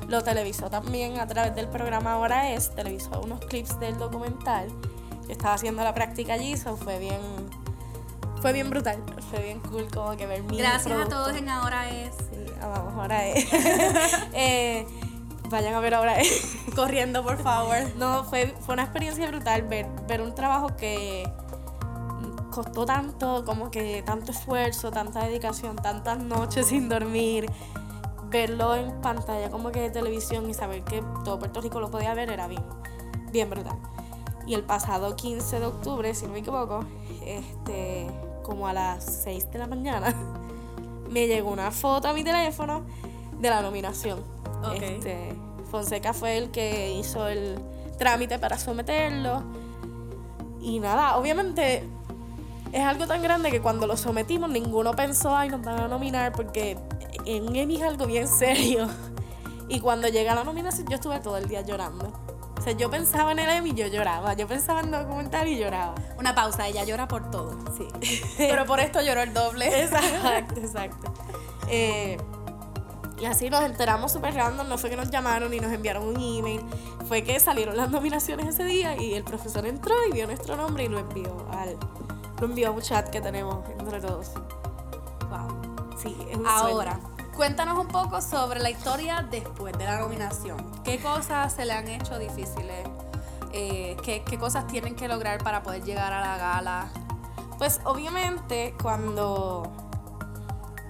lo 0.08 0.24
televisó 0.24 0.70
también 0.70 1.20
a 1.20 1.28
través 1.28 1.54
del 1.54 1.68
programa 1.68 2.14
Ahora 2.14 2.50
Es, 2.50 2.74
televisó 2.74 3.20
unos 3.20 3.38
clips 3.44 3.78
del 3.78 3.96
documental. 3.96 4.66
Yo 5.26 5.30
estaba 5.30 5.54
haciendo 5.54 5.84
la 5.84 5.94
práctica 5.94 6.32
allí, 6.32 6.54
eso 6.54 6.76
fue 6.76 6.98
bien, 6.98 7.20
fue 8.46 8.52
bien 8.52 8.70
brutal, 8.70 9.02
fue 9.28 9.42
bien 9.42 9.58
cool 9.58 9.88
como 9.92 10.16
que 10.16 10.24
ver 10.24 10.44
mi 10.44 10.56
Gracias 10.56 10.96
a 10.96 11.08
todos 11.08 11.34
en 11.34 11.48
Ahora 11.48 11.90
es. 11.90 12.14
Sí, 12.14 12.52
amamos 12.62 12.94
Ahora 12.94 13.26
Es. 13.26 13.44
Eh, 14.34 14.86
vayan 15.50 15.74
a 15.74 15.80
ver 15.80 15.94
Ahora 15.94 16.20
Es. 16.20 16.54
Corriendo, 16.76 17.24
por 17.24 17.42
favor. 17.42 17.76
No, 17.96 18.22
fue, 18.22 18.54
fue 18.60 18.74
una 18.74 18.84
experiencia 18.84 19.26
brutal 19.26 19.62
ver, 19.62 19.88
ver 20.06 20.20
un 20.20 20.32
trabajo 20.32 20.76
que 20.76 21.28
costó 22.52 22.86
tanto, 22.86 23.44
como 23.44 23.72
que 23.72 24.04
tanto 24.06 24.30
esfuerzo, 24.30 24.92
tanta 24.92 25.24
dedicación, 25.24 25.74
tantas 25.74 26.20
noches 26.20 26.68
sin 26.68 26.88
dormir. 26.88 27.50
Verlo 28.30 28.76
en 28.76 28.92
pantalla 29.00 29.50
como 29.50 29.72
que 29.72 29.80
de 29.80 29.90
televisión 29.90 30.48
y 30.48 30.54
saber 30.54 30.84
que 30.84 31.02
todo 31.24 31.40
Puerto 31.40 31.60
Rico 31.60 31.80
lo 31.80 31.90
podía 31.90 32.14
ver 32.14 32.30
era 32.30 32.46
bien, 32.46 32.62
bien 33.32 33.50
brutal. 33.50 33.76
Y 34.46 34.54
el 34.54 34.62
pasado 34.62 35.16
15 35.16 35.58
de 35.58 35.66
octubre, 35.66 36.14
si 36.14 36.26
no 36.26 36.32
me 36.32 36.38
equivoco, 36.38 36.84
este, 37.24 38.06
como 38.46 38.68
a 38.68 38.72
las 38.72 39.04
6 39.24 39.50
de 39.50 39.58
la 39.58 39.66
mañana, 39.66 40.14
me 41.10 41.26
llegó 41.26 41.50
una 41.50 41.72
foto 41.72 42.08
a 42.08 42.12
mi 42.12 42.22
teléfono 42.22 42.84
de 43.40 43.50
la 43.50 43.60
nominación. 43.60 44.20
Ok. 44.64 44.80
Este, 44.80 45.34
Fonseca 45.70 46.12
fue 46.14 46.38
el 46.38 46.50
que 46.52 46.92
hizo 46.92 47.26
el 47.26 47.58
trámite 47.98 48.38
para 48.38 48.56
someterlo. 48.56 49.42
Y 50.60 50.78
nada, 50.78 51.16
obviamente 51.16 51.82
es 52.72 52.82
algo 52.82 53.06
tan 53.06 53.22
grande 53.22 53.50
que 53.50 53.60
cuando 53.60 53.86
lo 53.86 53.96
sometimos 53.96 54.48
ninguno 54.48 54.94
pensó, 54.94 55.36
ay, 55.36 55.48
nos 55.48 55.62
van 55.62 55.80
a 55.80 55.88
nominar 55.88 56.32
porque 56.32 56.78
en 57.24 57.54
Emmy 57.56 57.76
es 57.76 57.82
algo 57.82 58.06
bien 58.06 58.28
serio. 58.38 58.86
Y 59.68 59.80
cuando 59.80 60.06
llega 60.06 60.36
la 60.36 60.44
nominación 60.44 60.86
yo 60.86 60.94
estuve 60.94 61.18
todo 61.18 61.36
el 61.36 61.48
día 61.48 61.62
llorando. 61.62 62.25
Sea, 62.66 62.76
yo 62.76 62.90
pensaba 62.90 63.30
en 63.30 63.38
el 63.38 63.48
Emmy 63.48 63.70
y 63.70 63.74
yo 63.74 63.86
lloraba. 63.86 64.34
Yo 64.34 64.48
pensaba 64.48 64.80
en 64.80 64.90
documental 64.90 65.46
y 65.46 65.56
lloraba. 65.56 65.94
Una 66.18 66.34
pausa, 66.34 66.66
ella 66.66 66.82
llora 66.82 67.06
por 67.06 67.30
todo. 67.30 67.56
Sí. 67.76 67.86
Pero 68.36 68.66
por 68.66 68.80
esto 68.80 69.00
lloró 69.02 69.22
el 69.22 69.32
doble. 69.32 69.82
Exacto, 69.82 70.60
exacto. 70.60 71.14
Eh, 71.68 72.16
y 73.20 73.24
así 73.24 73.50
nos 73.50 73.62
enteramos 73.62 74.12
súper 74.12 74.34
random, 74.34 74.68
no 74.68 74.78
fue 74.78 74.90
que 74.90 74.96
nos 74.96 75.10
llamaron 75.10 75.54
y 75.54 75.60
nos 75.60 75.72
enviaron 75.72 76.08
un 76.08 76.16
email, 76.16 76.60
fue 77.08 77.22
que 77.22 77.38
salieron 77.40 77.76
las 77.76 77.88
nominaciones 77.88 78.48
ese 78.48 78.64
día 78.64 79.00
y 79.00 79.14
el 79.14 79.22
profesor 79.22 79.64
entró 79.64 79.94
y 80.08 80.12
vio 80.12 80.26
nuestro 80.26 80.56
nombre 80.56 80.84
y 80.84 80.88
lo 80.88 80.98
envió 80.98 81.46
al 81.52 81.78
lo 82.40 82.46
envió 82.46 82.68
a 82.68 82.70
un 82.72 82.82
chat 82.82 83.08
que 83.08 83.20
tenemos 83.20 83.64
entre 83.78 84.00
todos. 84.00 84.32
Wow. 85.30 85.96
Sí, 85.96 86.14
es 86.30 86.36
un 86.36 86.46
Ahora, 86.46 87.00
cuéntanos 87.36 87.78
un 87.78 87.88
poco 87.88 88.22
sobre 88.22 88.60
la 88.60 88.70
historia 88.70 89.26
después 89.30 89.76
de 89.76 89.84
la 89.84 89.98
nominación. 89.98 90.56
¿Qué 90.82 90.98
cosas 90.98 91.52
se 91.52 91.66
le 91.66 91.74
han 91.74 91.86
hecho 91.86 92.18
difíciles? 92.18 92.88
Eh, 93.52 93.96
¿qué, 94.02 94.24
qué 94.24 94.38
cosas 94.38 94.66
tienen 94.66 94.96
que 94.96 95.06
lograr 95.06 95.44
para 95.44 95.62
poder 95.62 95.84
llegar 95.84 96.14
a 96.14 96.20
la 96.20 96.38
gala? 96.38 96.88
Pues 97.58 97.80
obviamente 97.84 98.74
cuando 98.82 99.70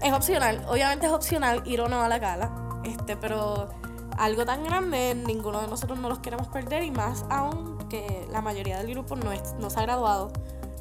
es 0.01 0.13
opcional, 0.13 0.65
obviamente 0.69 1.07
es 1.07 1.13
opcional 1.13 1.63
ir 1.67 1.81
o 1.81 1.89
no 1.89 2.03
a 2.03 2.09
la 2.09 2.19
gala, 2.19 2.81
este, 2.85 3.17
pero 3.17 3.69
algo 4.17 4.45
tan 4.45 4.63
grande 4.63 5.15
ninguno 5.15 5.61
de 5.61 5.67
nosotros 5.67 5.99
no 5.99 6.09
los 6.09 6.21
queremos 6.21 6.47
perder 6.47 6.85
y 6.85 6.93
más 6.93 7.25
aún 7.29 7.77
que 7.89 8.27
la 8.31 8.41
mayoría 8.41 8.79
del 8.79 8.91
grupo 8.91 9.17
no, 9.17 9.33
es, 9.33 9.55
no 9.59 9.69
se 9.69 9.81
ha 9.81 9.83
graduado. 9.83 10.33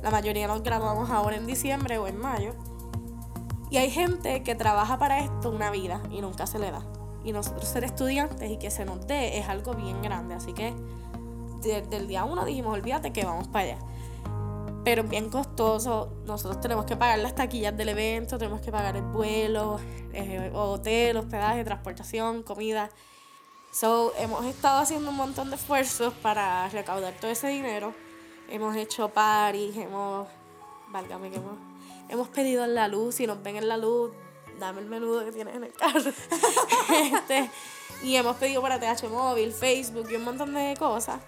La 0.03 0.11
mayoría 0.11 0.47
nos 0.47 0.61
graduamos 0.61 1.09
ahora 1.09 1.35
en 1.35 1.47
diciembre 1.47 1.97
o 1.97 2.05
en 2.07 2.19
mayo. 2.19 2.53
Y 3.75 3.77
hay 3.77 3.91
gente 3.91 4.41
que 4.41 4.55
trabaja 4.55 4.97
para 4.97 5.19
esto 5.19 5.49
una 5.49 5.69
vida 5.69 6.01
y 6.09 6.21
nunca 6.21 6.47
se 6.47 6.59
le 6.59 6.71
da. 6.71 6.85
Y 7.25 7.33
nosotros 7.33 7.67
ser 7.67 7.83
estudiantes 7.83 8.49
y 8.49 8.55
que 8.55 8.71
se 8.71 8.85
nos 8.85 9.05
dé 9.05 9.37
es 9.37 9.49
algo 9.49 9.73
bien 9.73 10.01
grande. 10.01 10.33
Así 10.33 10.53
que 10.53 10.73
desde 11.61 11.97
el 11.97 12.07
día 12.07 12.23
uno 12.23 12.45
dijimos, 12.45 12.73
olvídate 12.73 13.11
que 13.11 13.25
vamos 13.25 13.49
para 13.49 13.65
allá. 13.65 13.79
Pero 14.85 15.01
es 15.01 15.09
bien 15.09 15.29
costoso. 15.29 16.13
Nosotros 16.25 16.61
tenemos 16.61 16.85
que 16.85 16.95
pagar 16.95 17.19
las 17.19 17.35
taquillas 17.35 17.75
del 17.75 17.89
evento, 17.89 18.37
tenemos 18.37 18.61
que 18.61 18.71
pagar 18.71 18.95
el 18.95 19.03
vuelo, 19.03 19.77
eh, 20.13 20.51
hotel, 20.53 21.17
hospedaje, 21.17 21.65
transportación, 21.65 22.43
comida. 22.43 22.89
So, 23.73 24.13
hemos 24.17 24.45
estado 24.45 24.79
haciendo 24.79 25.09
un 25.09 25.17
montón 25.17 25.49
de 25.49 25.57
esfuerzos 25.57 26.13
para 26.13 26.69
recaudar 26.69 27.13
todo 27.19 27.29
ese 27.29 27.49
dinero. 27.49 27.93
Hemos 28.49 28.73
hecho 28.77 29.09
paris, 29.09 29.75
hemos, 29.75 30.29
válgame 30.95 31.29
que 31.29 31.35
hemos, 31.35 31.57
hemos 32.07 32.29
pedido 32.29 32.63
en 32.63 32.73
la 32.73 32.87
luz, 32.87 33.15
si 33.15 33.27
nos 33.27 33.43
ven 33.43 33.57
en 33.57 33.67
la 33.67 33.75
luz, 33.75 34.11
dame 34.61 34.79
el 34.79 34.87
menudo 34.87 35.25
que 35.25 35.33
tienes 35.33 35.53
en 35.53 35.65
el 35.65 35.73
carro. 35.73 35.99
este, 37.13 37.51
y 38.01 38.15
hemos 38.15 38.37
pedido 38.37 38.61
para 38.61 38.79
TH 38.79 39.09
Móvil, 39.09 39.51
Facebook 39.51 40.07
y 40.09 40.15
un 40.15 40.23
montón 40.23 40.53
de 40.53 40.73
cosas. 40.79 41.19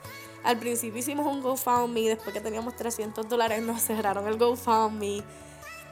Al 0.46 0.58
principio 0.58 1.00
hicimos 1.00 1.26
un 1.26 1.42
GoFundMe, 1.42 2.08
después 2.08 2.34
que 2.34 2.40
teníamos 2.40 2.78
300 2.78 3.28
dólares 3.28 3.62
nos 3.62 3.82
cerraron 3.82 4.26
el 4.28 4.38
GoFundMe. 4.38 5.22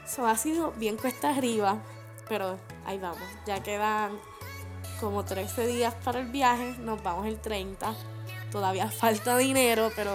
Eso 0.06 0.26
ha 0.26 0.38
sido 0.38 0.72
bien 0.78 0.96
cuesta 0.96 1.32
arriba, 1.32 1.84
pero 2.30 2.58
ahí 2.86 2.98
vamos. 2.98 3.28
Ya 3.46 3.62
quedan 3.62 4.18
como 5.02 5.26
13 5.26 5.68
días 5.68 5.94
para 5.96 6.20
el 6.22 6.28
viaje, 6.28 6.78
nos 6.80 7.04
vamos 7.04 7.28
el 7.28 7.42
30. 7.42 7.94
Todavía 8.54 8.90
falta 8.90 9.36
dinero, 9.36 9.92
pero 9.98 10.12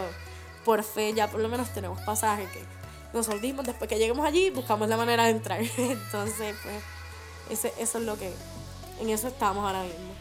por 0.65 0.83
fe 0.83 1.13
ya 1.13 1.29
por 1.31 1.41
lo 1.41 1.51
menos 1.51 1.75
tenemos 1.75 2.01
pasaje 2.01 2.47
que 2.55 2.80
nos 3.13 3.29
olvidamos 3.29 3.67
después 3.67 3.89
que 3.89 3.99
lleguemos 3.99 4.25
allí 4.25 4.51
buscamos 4.51 4.89
la 4.89 4.97
manera 4.97 5.25
de 5.25 5.31
entrar. 5.31 5.61
Entonces, 5.77 6.57
pues, 6.63 6.83
ese, 7.51 7.73
eso 7.79 7.99
es 7.99 8.05
lo 8.05 8.17
que, 8.19 8.33
en 9.01 9.11
eso 9.11 9.29
estamos 9.29 9.65
ahora 9.65 9.83
mismo. 9.83 10.15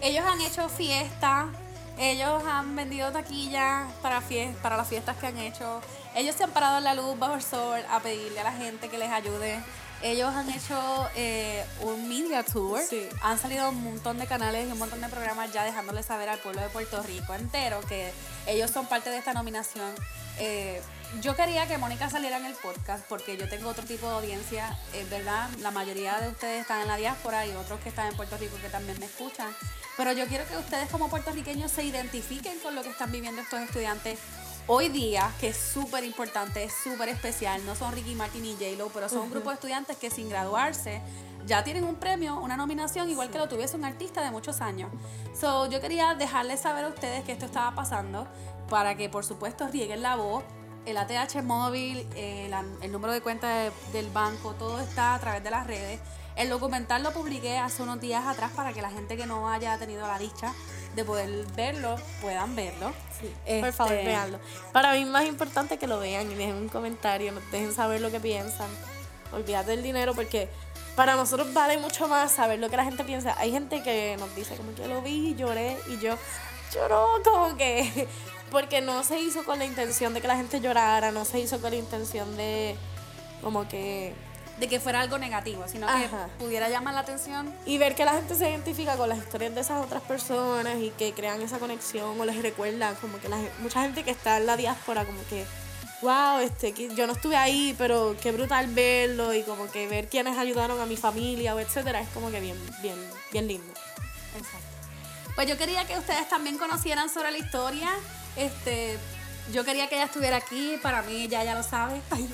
Ellos 0.00 0.24
han 0.24 0.40
hecho 0.40 0.68
fiestas, 0.68 1.46
ellos 1.98 2.42
han 2.44 2.76
vendido 2.76 3.10
taquillas 3.10 3.92
para, 4.00 4.22
para 4.62 4.76
las 4.76 4.88
fiestas 4.88 5.16
que 5.16 5.26
han 5.26 5.38
hecho. 5.38 5.80
Ellos 6.14 6.36
se 6.36 6.44
han 6.44 6.50
parado 6.50 6.78
en 6.78 6.84
la 6.84 6.94
luz 6.94 7.18
bajo 7.18 7.34
el 7.34 7.42
sol 7.42 7.80
a 7.90 8.00
pedirle 8.00 8.40
a 8.40 8.44
la 8.44 8.52
gente 8.52 8.88
que 8.88 8.98
les 8.98 9.10
ayude. 9.10 9.58
Ellos 10.00 10.32
han 10.32 10.48
hecho 10.48 11.08
eh, 11.16 11.64
un 11.80 12.08
media 12.08 12.44
tour. 12.44 12.80
Han 13.22 13.38
salido 13.38 13.68
un 13.70 13.82
montón 13.82 14.18
de 14.18 14.26
canales 14.26 14.68
y 14.68 14.72
un 14.72 14.78
montón 14.78 15.00
de 15.00 15.08
programas 15.08 15.52
ya 15.52 15.64
dejándole 15.64 16.04
saber 16.04 16.28
al 16.28 16.38
pueblo 16.38 16.60
de 16.60 16.68
Puerto 16.68 17.02
Rico 17.02 17.34
entero 17.34 17.80
que 17.88 18.12
ellos 18.46 18.70
son 18.70 18.86
parte 18.86 19.10
de 19.10 19.18
esta 19.18 19.34
nominación. 19.34 19.92
Eh, 20.38 20.80
yo 21.22 21.34
quería 21.34 21.66
que 21.66 21.78
Mónica 21.78 22.10
saliera 22.10 22.36
en 22.36 22.44
el 22.44 22.54
podcast 22.54 23.04
porque 23.08 23.36
yo 23.36 23.48
tengo 23.48 23.70
otro 23.70 23.84
tipo 23.84 24.06
de 24.08 24.16
audiencia, 24.16 24.78
es 24.94 25.08
verdad, 25.08 25.48
la 25.60 25.70
mayoría 25.70 26.20
de 26.20 26.28
ustedes 26.28 26.60
están 26.60 26.82
en 26.82 26.88
la 26.88 26.96
diáspora 26.96 27.46
y 27.46 27.50
otros 27.52 27.80
que 27.80 27.88
están 27.88 28.08
en 28.08 28.16
Puerto 28.16 28.36
Rico 28.36 28.56
que 28.60 28.68
también 28.68 28.98
me 29.00 29.06
escuchan. 29.06 29.48
Pero 29.96 30.12
yo 30.12 30.26
quiero 30.26 30.46
que 30.46 30.56
ustedes 30.56 30.88
como 30.90 31.08
puertorriqueños 31.08 31.72
se 31.72 31.82
identifiquen 31.82 32.58
con 32.60 32.74
lo 32.74 32.82
que 32.82 32.90
están 32.90 33.10
viviendo 33.10 33.40
estos 33.40 33.60
estudiantes 33.60 34.18
hoy 34.66 34.90
día, 34.90 35.32
que 35.40 35.48
es 35.48 35.56
súper 35.56 36.04
importante, 36.04 36.62
es 36.62 36.72
súper 36.84 37.08
especial. 37.08 37.64
No 37.64 37.74
son 37.74 37.92
Ricky 37.92 38.14
Martin 38.14 38.44
y 38.44 38.52
J-Lo, 38.52 38.88
pero 38.90 39.08
son 39.08 39.20
un 39.20 39.30
grupo 39.30 39.48
de 39.48 39.54
estudiantes 39.54 39.96
que 39.96 40.10
sin 40.10 40.28
graduarse 40.28 41.00
ya 41.46 41.64
tienen 41.64 41.84
un 41.84 41.96
premio, 41.96 42.38
una 42.38 42.56
nominación, 42.56 43.08
igual 43.08 43.30
que 43.30 43.38
lo 43.38 43.48
tuviese 43.48 43.76
un 43.76 43.84
artista 43.86 44.22
de 44.22 44.30
muchos 44.30 44.60
años. 44.60 44.90
So, 45.38 45.68
yo 45.70 45.80
quería 45.80 46.14
dejarles 46.14 46.60
saber 46.60 46.84
a 46.84 46.88
ustedes 46.88 47.24
que 47.24 47.32
esto 47.32 47.46
estaba 47.46 47.74
pasando 47.74 48.28
para 48.68 48.96
que, 48.96 49.08
por 49.08 49.24
supuesto, 49.24 49.68
rieguen 49.68 50.02
la 50.02 50.16
voz. 50.16 50.44
El 50.86 50.96
ATH 50.96 51.42
móvil, 51.42 52.06
el, 52.16 52.54
el 52.80 52.92
número 52.92 53.12
de 53.12 53.20
cuenta 53.20 53.70
del 53.92 54.08
banco, 54.10 54.54
todo 54.54 54.80
está 54.80 55.14
a 55.14 55.18
través 55.18 55.44
de 55.44 55.50
las 55.50 55.66
redes. 55.66 56.00
El 56.36 56.48
documental 56.50 57.02
lo 57.02 57.12
publiqué 57.12 57.58
hace 57.58 57.82
unos 57.82 58.00
días 58.00 58.24
atrás 58.24 58.52
para 58.54 58.72
que 58.72 58.80
la 58.80 58.90
gente 58.90 59.16
que 59.16 59.26
no 59.26 59.48
haya 59.50 59.76
tenido 59.76 60.06
la 60.06 60.18
dicha 60.18 60.54
de 60.94 61.04
poder 61.04 61.46
verlo, 61.56 61.96
puedan 62.20 62.54
verlo. 62.54 62.92
por 63.60 63.72
favor, 63.72 63.92
este, 63.92 64.06
veanlo. 64.06 64.38
Para 64.72 64.92
mí 64.92 65.02
es 65.02 65.08
más 65.08 65.26
importante 65.26 65.78
que 65.78 65.86
lo 65.86 65.98
vean 65.98 66.30
y 66.30 66.34
dejen 66.34 66.54
un 66.54 66.68
comentario, 66.68 67.32
nos 67.32 67.48
dejen 67.50 67.72
saber 67.72 68.00
lo 68.00 68.10
que 68.10 68.20
piensan. 68.20 68.68
Olvídate 69.32 69.72
del 69.72 69.82
dinero 69.82 70.14
porque 70.14 70.48
para 70.96 71.16
nosotros 71.16 71.52
vale 71.52 71.76
mucho 71.78 72.08
más 72.08 72.32
saber 72.32 72.58
lo 72.58 72.70
que 72.70 72.76
la 72.76 72.84
gente 72.84 73.04
piensa. 73.04 73.34
Hay 73.38 73.50
gente 73.50 73.82
que 73.82 74.16
nos 74.18 74.34
dice 74.34 74.56
como 74.56 74.74
que 74.74 74.88
lo 74.88 75.02
vi 75.02 75.30
y 75.30 75.34
lloré 75.34 75.76
y 75.88 75.98
yo 75.98 76.16
lloró 76.72 77.06
como 77.24 77.56
que 77.56 78.08
porque 78.50 78.80
no 78.80 79.04
se 79.04 79.20
hizo 79.20 79.44
con 79.44 79.58
la 79.58 79.64
intención 79.64 80.14
de 80.14 80.20
que 80.20 80.28
la 80.28 80.36
gente 80.36 80.60
llorara, 80.60 81.10
no 81.10 81.24
se 81.24 81.40
hizo 81.40 81.60
con 81.60 81.70
la 81.70 81.76
intención 81.76 82.36
de 82.36 82.76
como 83.42 83.68
que 83.68 84.14
de 84.58 84.66
que 84.66 84.80
fuera 84.80 85.00
algo 85.00 85.18
negativo, 85.18 85.64
sino 85.68 85.86
que 85.86 86.08
pudiera 86.38 86.68
llamar 86.68 86.94
la 86.94 87.00
atención. 87.00 87.54
Y 87.64 87.78
ver 87.78 87.94
que 87.94 88.04
la 88.04 88.14
gente 88.14 88.34
se 88.34 88.50
identifica 88.50 88.96
con 88.96 89.08
las 89.08 89.18
historias 89.18 89.54
de 89.54 89.60
esas 89.60 89.84
otras 89.84 90.02
personas 90.02 90.78
y 90.78 90.90
que 90.90 91.12
crean 91.12 91.40
esa 91.42 91.58
conexión 91.60 92.20
o 92.20 92.24
les 92.24 92.42
recuerda 92.42 92.94
como 92.94 93.20
que 93.20 93.28
la, 93.28 93.38
mucha 93.60 93.82
gente 93.82 94.02
que 94.02 94.10
está 94.10 94.38
en 94.38 94.46
la 94.46 94.56
diáspora 94.56 95.04
como 95.04 95.20
que, 95.30 95.44
wow, 96.02 96.40
este, 96.40 96.72
yo 96.72 97.06
no 97.06 97.12
estuve 97.12 97.36
ahí, 97.36 97.72
pero 97.78 98.16
qué 98.20 98.32
brutal 98.32 98.66
verlo 98.66 99.32
y 99.32 99.42
como 99.42 99.70
que 99.70 99.86
ver 99.86 100.08
quiénes 100.08 100.36
ayudaron 100.36 100.80
a 100.80 100.86
mi 100.86 100.96
familia 100.96 101.54
o 101.54 101.60
etcétera, 101.60 102.00
es 102.00 102.08
como 102.08 102.32
que 102.32 102.40
bien, 102.40 102.56
bien, 102.82 102.98
bien 103.30 103.46
lindo. 103.46 103.72
Exacto. 104.36 104.67
Pues 105.38 105.48
yo 105.48 105.56
quería 105.56 105.84
que 105.84 105.96
ustedes 105.96 106.28
también 106.28 106.58
conocieran 106.58 107.08
sobre 107.08 107.30
la 107.30 107.38
historia. 107.38 107.88
Este, 108.34 108.98
yo 109.52 109.64
quería 109.64 109.88
que 109.88 109.94
ella 109.94 110.06
estuviera 110.06 110.36
aquí, 110.36 110.80
para 110.82 111.02
mí 111.02 111.28
ya 111.28 111.44
ya 111.44 111.54
lo 111.54 111.62
sabe. 111.62 112.02
Ay, 112.10 112.28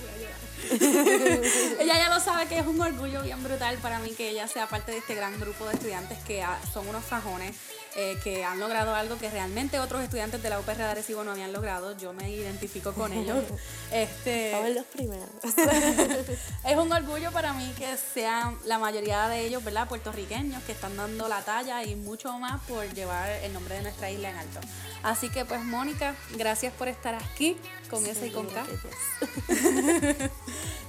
ella 1.81 1.95
ya 1.99 2.09
lo 2.15 2.21
sabe 2.21 2.47
que 2.47 2.59
es 2.59 2.67
un 2.67 2.81
orgullo 2.81 3.23
bien 3.23 3.43
brutal 3.43 3.77
para 3.79 3.99
mí 3.99 4.11
que 4.11 4.31
ella 4.31 4.49
sea 4.49 4.69
parte 4.69 4.93
de 4.93 4.99
este 4.99 5.15
gran 5.15 5.39
grupo 5.41 5.67
de 5.67 5.75
estudiantes 5.75 6.19
que 6.27 6.45
son 6.73 6.89
unos 6.89 7.05
fajones 7.05 7.55
eh, 7.97 8.19
que 8.25 8.45
han 8.45 8.59
logrado 8.59 8.93
algo 8.93 9.17
que 9.19 9.31
realmente 9.31 9.79
otros 9.79 10.03
estudiantes 10.03 10.43
de 10.43 10.51
la 10.51 10.59
UPR 10.59 10.79
de 10.79 10.83
Arecibo 10.83 11.23
no 11.23 11.31
habían 11.31 11.53
logrado. 11.53 11.97
Yo 11.97 12.13
me 12.13 12.29
identifico 12.29 12.93
con 12.93 13.13
ellos. 13.13 13.39
este, 13.93 14.53
los 14.75 14.85
primeros. 14.87 15.29
es 16.65 16.77
un 16.77 16.93
orgullo 16.93 17.31
para 17.31 17.53
mí 17.53 17.73
que 17.79 17.97
sean 17.97 18.59
la 18.65 18.79
mayoría 18.79 19.29
de 19.29 19.47
ellos, 19.47 19.63
¿verdad? 19.63 19.87
Puertorriqueños 19.87 20.61
que 20.65 20.73
están 20.73 20.97
dando 20.97 21.29
la 21.29 21.43
talla 21.43 21.85
y 21.85 21.95
mucho 21.95 22.37
más 22.37 22.61
por 22.63 22.85
llevar 22.95 23.31
el 23.31 23.53
nombre 23.53 23.77
de 23.77 23.83
nuestra 23.83 24.11
isla 24.11 24.31
en 24.31 24.39
alto. 24.39 24.59
Así 25.05 25.29
que 25.29 25.45
pues 25.45 25.63
Mónica, 25.63 26.17
gracias 26.37 26.73
por 26.73 26.89
estar 26.89 27.15
aquí 27.15 27.57
con 27.91 28.05
S 28.05 28.27
y 28.27 28.31
con 28.31 28.49
K. 28.49 28.65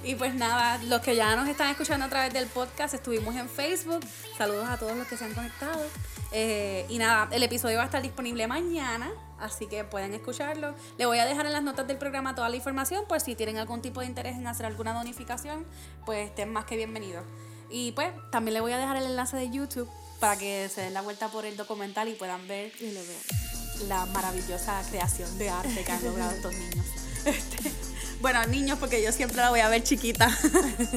y 0.03 0.15
pues 0.15 0.35
nada, 0.35 0.77
los 0.83 1.01
que 1.01 1.15
ya 1.15 1.35
nos 1.35 1.47
están 1.47 1.69
escuchando 1.69 2.05
a 2.05 2.09
través 2.09 2.33
del 2.33 2.47
podcast, 2.47 2.93
estuvimos 2.93 3.35
en 3.35 3.49
Facebook. 3.49 4.05
Saludos 4.37 4.67
a 4.69 4.77
todos 4.77 4.95
los 4.95 5.07
que 5.07 5.17
se 5.17 5.25
han 5.25 5.33
conectado. 5.33 5.81
Eh, 6.31 6.85
y 6.89 6.97
nada, 6.97 7.29
el 7.31 7.43
episodio 7.43 7.77
va 7.77 7.83
a 7.83 7.85
estar 7.85 8.01
disponible 8.01 8.45
mañana, 8.47 9.09
así 9.39 9.67
que 9.67 9.83
pueden 9.83 10.13
escucharlo. 10.13 10.75
Le 10.97 11.05
voy 11.05 11.19
a 11.19 11.25
dejar 11.25 11.45
en 11.45 11.53
las 11.53 11.63
notas 11.63 11.87
del 11.87 11.97
programa 11.97 12.35
toda 12.35 12.49
la 12.49 12.55
información, 12.55 13.05
por 13.07 13.21
si 13.21 13.35
tienen 13.35 13.57
algún 13.57 13.81
tipo 13.81 14.01
de 14.01 14.07
interés 14.07 14.35
en 14.35 14.45
hacer 14.47 14.65
alguna 14.65 14.93
donificación, 14.93 15.65
pues 16.05 16.29
estén 16.29 16.51
más 16.51 16.65
que 16.65 16.75
bienvenidos. 16.75 17.23
Y 17.69 17.93
pues 17.93 18.11
también 18.31 18.53
le 18.53 18.61
voy 18.61 18.73
a 18.73 18.77
dejar 18.77 18.97
el 18.97 19.05
enlace 19.05 19.37
de 19.37 19.49
YouTube 19.49 19.89
para 20.19 20.37
que 20.37 20.69
se 20.69 20.81
den 20.81 20.93
la 20.93 21.01
vuelta 21.01 21.29
por 21.29 21.45
el 21.45 21.57
documental 21.57 22.07
y 22.09 22.13
puedan 22.13 22.47
ver 22.47 22.71
la 23.87 24.05
maravillosa 24.07 24.81
creación 24.89 25.37
de 25.37 25.49
arte 25.49 25.83
que 25.83 25.91
han 25.91 26.03
logrado 26.03 26.31
estos 26.31 26.53
niños. 26.53 26.85
Este, 27.25 27.71
bueno, 28.25 28.43
niños, 28.47 28.79
porque 28.79 29.03
yo 29.03 29.11
siempre 29.11 29.37
la 29.37 29.51
voy 29.51 29.59
a 29.59 29.69
ver 29.69 29.83
chiquita. 29.83 30.35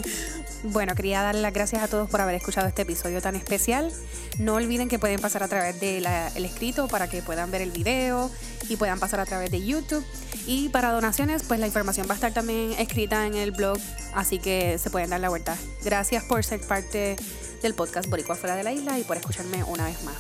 bueno, 0.63 0.95
quería 0.95 1.21
dar 1.21 1.35
las 1.35 1.53
gracias 1.53 1.83
a 1.83 1.87
todos 1.87 2.09
por 2.09 2.23
haber 2.23 2.35
escuchado 2.35 2.67
este 2.67 2.81
episodio 2.81 3.21
tan 3.21 3.37
especial. 3.37 3.93
No 4.39 4.55
olviden 4.55 4.89
que 4.89 4.99
pueden 4.99 5.21
pasar 5.21 5.43
a 5.43 5.49
través 5.49 5.79
del 5.79 6.07
escrito 6.37 6.89
para 6.89 7.07
que 7.07 7.21
puedan 7.21 7.51
ver 7.51 7.61
el 7.61 7.71
video 7.71 8.31
y 8.71 8.77
puedan 8.77 8.99
pasar 8.99 9.21
a 9.21 9.27
través 9.27 9.51
de 9.51 9.63
YouTube. 9.63 10.03
Y 10.47 10.71
para 10.71 10.91
donaciones, 10.91 11.43
pues 11.43 11.61
la 11.61 11.67
información 11.67 12.07
va 12.09 12.13
a 12.13 12.15
estar 12.15 12.33
también 12.33 12.73
escrita 12.79 13.27
en 13.27 13.35
el 13.35 13.51
blog, 13.51 13.77
así 14.15 14.39
que 14.39 14.79
se 14.79 14.89
pueden 14.89 15.11
dar 15.11 15.21
la 15.21 15.29
vuelta. 15.29 15.55
Gracias 15.85 16.25
por 16.25 16.43
ser 16.43 16.63
parte 16.63 17.17
del 17.61 17.75
podcast 17.75 18.09
Boricua 18.09 18.37
Fuera 18.37 18.57
de 18.57 18.63
la 18.63 18.73
Isla 18.73 18.99
y 18.99 19.05
por 19.05 19.19
escucharme 19.19 19.63
una 19.65 19.85
vez 19.85 20.03
más. 20.03 20.17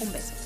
Un 0.00 0.12
beso. 0.12 0.41